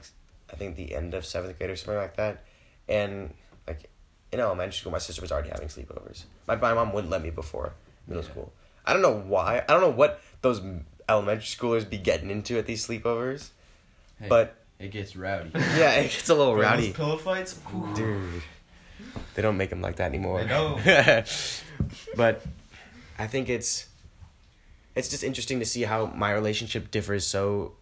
[0.52, 2.42] I think the end of seventh grade or something like that,
[2.88, 3.34] and
[3.66, 3.88] like
[4.32, 6.24] in elementary school, my sister was already having sleepovers.
[6.46, 7.72] My my mom wouldn't let me before
[8.06, 8.30] middle Yeah.
[8.30, 8.52] school.
[8.86, 9.58] I don't know why.
[9.68, 10.60] I don't know what those
[11.08, 13.50] elementary schoolers be getting into at these sleepovers,
[14.18, 15.50] Hey, but it gets rowdy.
[15.54, 16.92] yeah, it gets a little rowdy.
[16.92, 17.58] pillow fights.
[17.94, 18.42] Dude,
[19.34, 20.40] they don't make them like that anymore.
[20.40, 20.78] I know.
[22.16, 22.44] but
[23.18, 23.86] I think it's
[24.94, 27.72] it's just interesting to see how my relationship differs so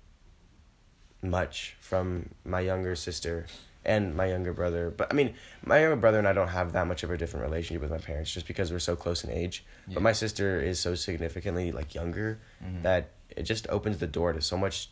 [1.23, 3.47] much from my younger sister
[3.87, 4.91] and my younger brother.
[4.91, 5.35] But I mean,
[5.65, 7.99] my younger brother and I don't have that much of a different relationship with my
[7.99, 9.65] parents just because we're so close in age.
[9.87, 9.95] Yeah.
[9.95, 12.83] But my sister is so significantly like younger Mhm.
[12.83, 14.91] that it just opens the door to so much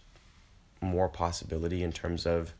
[0.80, 2.54] more possibility in terms of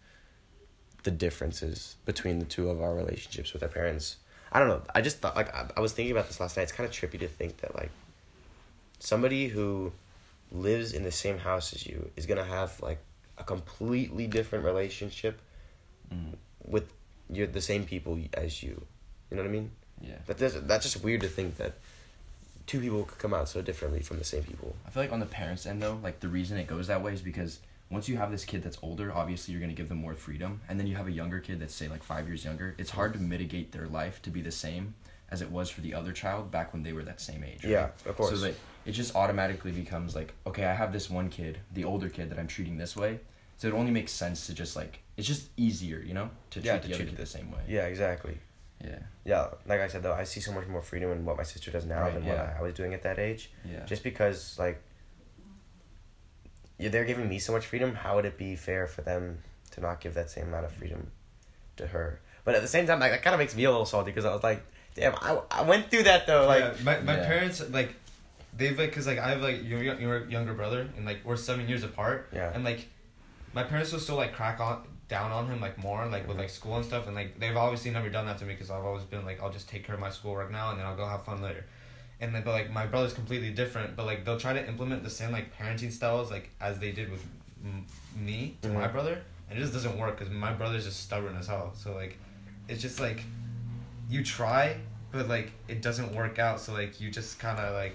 [1.05, 4.17] the differences between the two of our relationships with our parents.
[4.51, 4.83] I don't know.
[4.95, 6.65] I just thought like I, I was thinking about this last night.
[6.65, 7.91] It's kind of trippy to think that like
[8.99, 9.93] somebody who
[10.51, 12.99] lives in the same house as you is gonna have like
[13.39, 15.41] a completely different relationship
[16.13, 16.35] Mm.
[16.67, 16.93] with
[17.31, 18.85] you're the same people as you.
[19.31, 19.71] You know what I mean?
[20.01, 20.17] Yeah.
[20.27, 21.75] That that's, that's just weird to think that
[22.67, 24.75] two people could come out so differently from the same people.
[24.87, 27.13] I feel like on the parents' end though, like the reason it goes that way
[27.13, 30.15] is because once you have this kid that's older, obviously you're gonna give them more
[30.15, 32.75] freedom, and then you have a younger kid that's say like five years younger.
[32.79, 34.95] It's hard to mitigate their life to be the same
[35.31, 37.65] as it was for the other child back when they were that same age.
[37.65, 37.73] Right?
[37.73, 38.31] Yeah, of course.
[38.31, 42.09] So like it just automatically becomes like okay, I have this one kid, the older
[42.09, 43.21] kid that I'm treating this way.
[43.57, 46.67] So it only makes sense to just like it's just easier, you know, to treat
[46.67, 47.61] Yeah, to the other kid the same way.
[47.69, 48.39] yeah, exactly.
[48.85, 48.99] Yeah.
[49.25, 51.71] Yeah, like I said though, I see so much more freedom in what my sister
[51.71, 52.31] does now Right, than yeah.
[52.49, 53.51] what I was doing at that age.
[53.65, 53.85] Yeah.
[53.87, 54.83] Just because like
[56.79, 57.95] yeah, they're giving me so much freedom.
[57.95, 59.39] How would it be fair for them
[59.73, 61.11] to not give that same amount of freedom
[61.77, 62.21] to her?
[62.45, 64.25] But at the same time, like that kind of makes me a little salty because
[64.25, 64.63] I was like,
[64.95, 66.47] damn, I, I went through that though.
[66.47, 67.27] Like, yeah, my my Yeah.
[67.27, 67.95] parents like
[68.57, 71.69] they've like because like I have like your your younger brother and like we're seven
[71.69, 72.89] years apart yeah, and like
[73.55, 76.49] my parents will still like crack on down on him like more like with like
[76.51, 79.05] school and stuff and like they've obviously never done that to me because I've always
[79.05, 81.25] been like I'll just take care of my schoolwork now and then I'll go have
[81.25, 81.65] fun later.
[82.21, 83.97] And then, but like my brother's completely different.
[83.97, 87.11] But like they'll try to implement the same like parenting styles like as they did
[87.11, 87.23] with
[87.63, 87.87] m-
[88.17, 88.93] me to my Mhm.
[88.93, 91.73] brother, and it just doesn't work because my brother's just stubborn as hell.
[91.77, 92.17] So like,
[92.69, 93.23] it's just like,
[94.09, 94.77] you try,
[95.13, 96.61] but like it doesn't work out.
[96.61, 97.95] So like you just kind of like,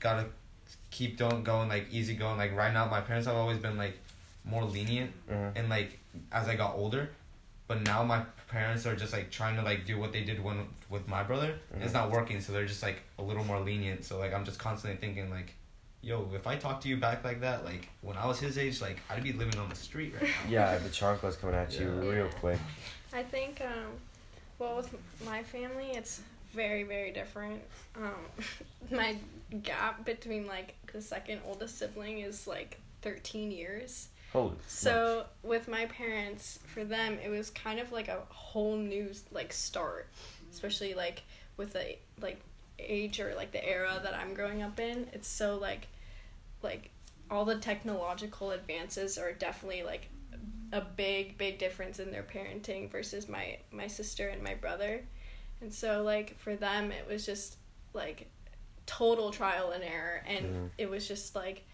[0.00, 0.26] gotta
[0.90, 2.38] keep don't going like easy going.
[2.38, 3.98] Like right now, my parents have always been like
[4.44, 5.98] more lenient hmm and like
[6.32, 7.10] as I got older,
[7.66, 10.66] but now my parents are just like trying to like do what they did when
[10.90, 11.54] with my brother.
[11.72, 11.94] and It's Mhm.
[12.00, 14.04] not working, so they're just like a little more lenient.
[14.04, 15.54] So like I'm just constantly thinking like,
[16.02, 18.80] yo, if I talk to you back like that, like when I was his age,
[18.80, 20.50] like I'd be living on the street right now.
[20.50, 20.78] yeah.
[20.78, 22.10] The chancla's coming at you Yeah.
[22.10, 22.60] real quick.
[23.12, 23.92] I think, um,
[24.58, 26.20] well, with my family, it's
[26.52, 27.62] very, very different.
[27.96, 28.24] Um,
[28.90, 29.16] my
[29.62, 34.08] gap between like the second oldest sibling is like 13 years.
[34.34, 34.56] Holy.
[34.66, 39.52] So with my parents, for them, it was kind of like a whole new like
[39.52, 40.08] start,
[40.50, 41.22] especially like
[41.56, 42.40] with the like
[42.80, 45.06] age or like the era that I'm growing up in.
[45.12, 45.86] It's so like
[46.62, 46.90] like
[47.30, 50.08] all the technological advances are definitely like
[50.72, 55.04] a big big difference in their parenting versus my my sister and my brother.
[55.60, 57.56] And so like for them it was just
[57.92, 58.28] like
[58.86, 60.70] total trial and error and Mhm.
[60.76, 61.64] it was just like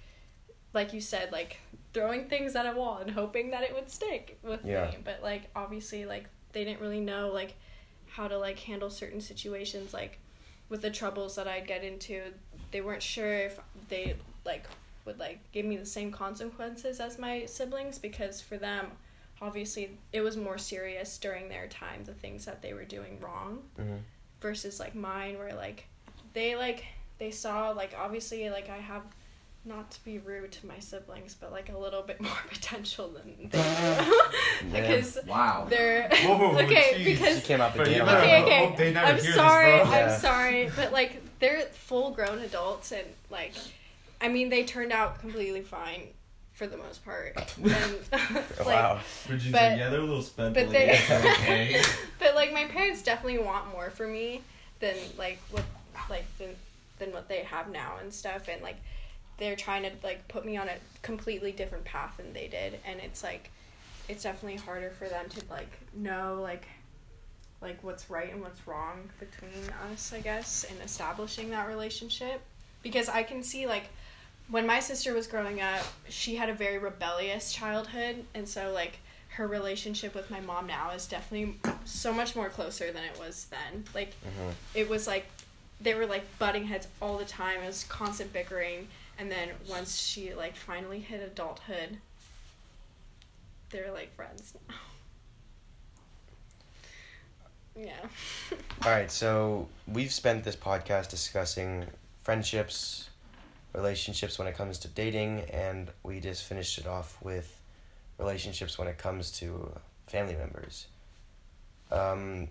[0.73, 1.59] like you said like
[1.93, 4.91] throwing things at a wall and hoping that it would stick with Yeah.
[4.91, 7.55] me but like obviously like they didn't really know like
[8.09, 10.19] how to like handle certain situations like
[10.69, 12.23] with the troubles that I'd get into.
[12.71, 13.59] They weren't sure if
[13.89, 14.15] they
[14.45, 14.67] like
[15.05, 18.87] would like give me the same consequences as my siblings because for them
[19.43, 23.59] obviously it was more serious during their time the things that they were doing wrong
[23.77, 23.97] hmm
[24.41, 25.87] versus like mine where like
[26.35, 26.85] they like
[27.19, 29.03] they saw like obviously like I have
[29.65, 33.51] not to be rude to my siblings but like a little bit more potential than
[33.51, 35.67] they do because Wow.
[35.69, 36.97] they're Whoa, okay jeez.
[36.97, 37.97] She because came out the But gate.
[37.97, 38.43] you on better that.
[38.43, 39.91] okay okay hope they never I'm hear this, sorry bro.
[39.91, 40.15] Yeah.
[40.15, 43.53] I'm sorry but like they're full grown adults and like
[44.21, 46.05] I mean they turned out completely fine
[46.55, 47.97] for the most part and
[48.59, 49.01] like wow.
[49.27, 50.55] Virginia, But- yeah, they're a little spent.
[50.55, 51.83] but they okay.
[52.19, 54.43] but like my parents definitely want more for me
[54.81, 55.65] than like what
[56.09, 56.51] like than,
[56.99, 58.77] than what they have now and stuff and like
[59.41, 63.01] they're trying to like put me on a completely different path than they did and
[63.01, 63.51] it's like
[64.09, 66.67] it's definitely harder for them to like know like
[67.61, 72.41] like what's right and what's wrong between us i guess and establishing that relationship.
[72.83, 73.89] Because i can see like
[74.49, 78.99] when my sister was growing up she had a very rebellious childhood and so like
[79.31, 83.47] her relationship with my mom now is definitely so much more closer than it was
[83.51, 83.85] then.
[83.95, 85.27] Like hmm it was like
[85.81, 87.63] they were like butting heads all the time.
[87.63, 88.89] It was constant bickering,
[89.21, 91.99] and then once she like finally hit adulthood,
[93.69, 94.75] they're like friends now.
[97.77, 98.01] Yeah.
[98.85, 101.87] All right, so we've spent this podcast discussing
[102.25, 103.09] friendships,
[103.73, 107.59] relationships when it comes to dating, and we just finished it off with
[108.19, 109.73] relationships when it comes to
[110.09, 110.89] family members.
[111.93, 112.49] Um,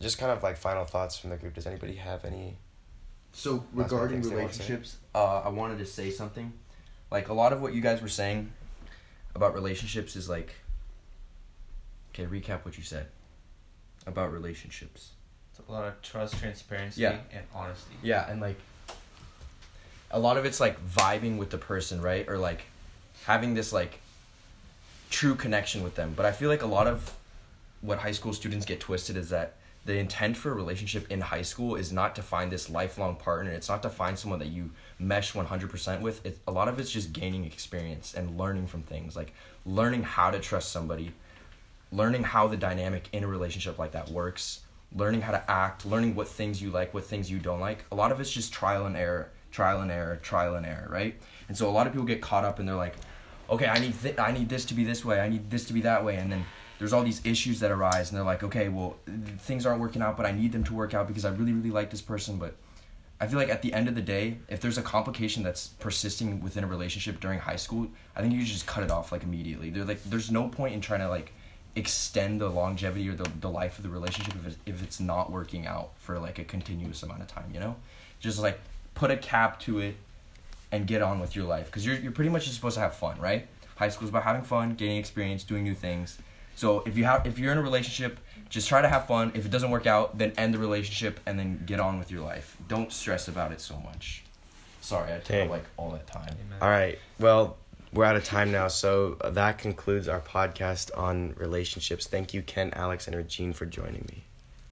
[0.00, 1.54] just kind of like final thoughts from the group.
[1.54, 2.58] Does anybody have any?
[3.34, 4.62] So regarding things they want to say.
[4.64, 6.52] relationships, uh, I wanted to say something.
[7.10, 8.52] Like a lot of what you guys were saying
[9.34, 10.54] about relationships is like.
[12.14, 13.08] Okay, recap what you said
[14.06, 15.10] about relationships.
[15.50, 17.18] It's a lot of trust, transparency, Yeah.
[17.32, 17.94] and honesty.
[18.02, 18.56] Yeah, and like
[20.12, 22.28] a lot of it's like vibing with the person, right?
[22.28, 22.62] Or like
[23.24, 23.98] having this like
[25.10, 26.14] true connection with them.
[26.16, 27.14] But I feel like a lot of
[27.80, 31.42] what high school students get twisted is that the intent for a relationship in high
[31.42, 33.50] school is not to find this lifelong partner.
[33.50, 36.24] It's not to find someone that you mesh 100% with.
[36.24, 39.34] It, a lot of it's just gaining experience and learning from things, like
[39.66, 41.12] learning how to trust somebody,
[41.92, 44.60] learning how the dynamic in a relationship like that works,
[44.94, 47.84] learning how to act, learning what things you like, what things you don't like.
[47.92, 51.14] A lot of it's just trial and error, trial and error, trial and error, right?
[51.48, 52.94] And so a lot of people get caught up and they're like,
[53.50, 55.74] okay, I need th- I need this to be this way, I need this to
[55.74, 56.44] be that way, and then
[56.78, 58.96] there's all these issues that arise, and they're like, okay, well,
[59.38, 61.70] things aren't working out, but I need them to work out because I really, really
[61.70, 62.56] like this person, but
[63.20, 66.42] I feel like at the end of the day, if there's a complication that's persisting
[66.42, 69.70] within a relationship during high school, I think you just cut it off like immediately.
[69.70, 71.32] There like there's no point in trying to like
[71.76, 75.30] extend the longevity or the, the life of the relationship if it's, if it's not
[75.30, 77.76] working out for like a continuous amount of time, you know?
[78.20, 78.60] Just like
[78.94, 79.96] put a cap to it
[80.72, 82.94] and get on with your life because you're, you're pretty much just supposed to have
[82.94, 83.46] fun right
[83.76, 86.18] high school is about having fun gaining experience doing new things
[86.54, 89.44] so if you have if you're in a relationship just try to have fun if
[89.44, 92.56] it doesn't work out then end the relationship and then get on with your life
[92.68, 94.22] don't stress about it so much
[94.80, 95.46] sorry i took Dang.
[95.46, 96.98] up like all that time All right.
[97.18, 97.56] Well,
[97.92, 102.06] we're out of time now, so that concludes our podcast on relationships.
[102.06, 104.24] Thank you, Ken, Alex, and Regine, for joining me.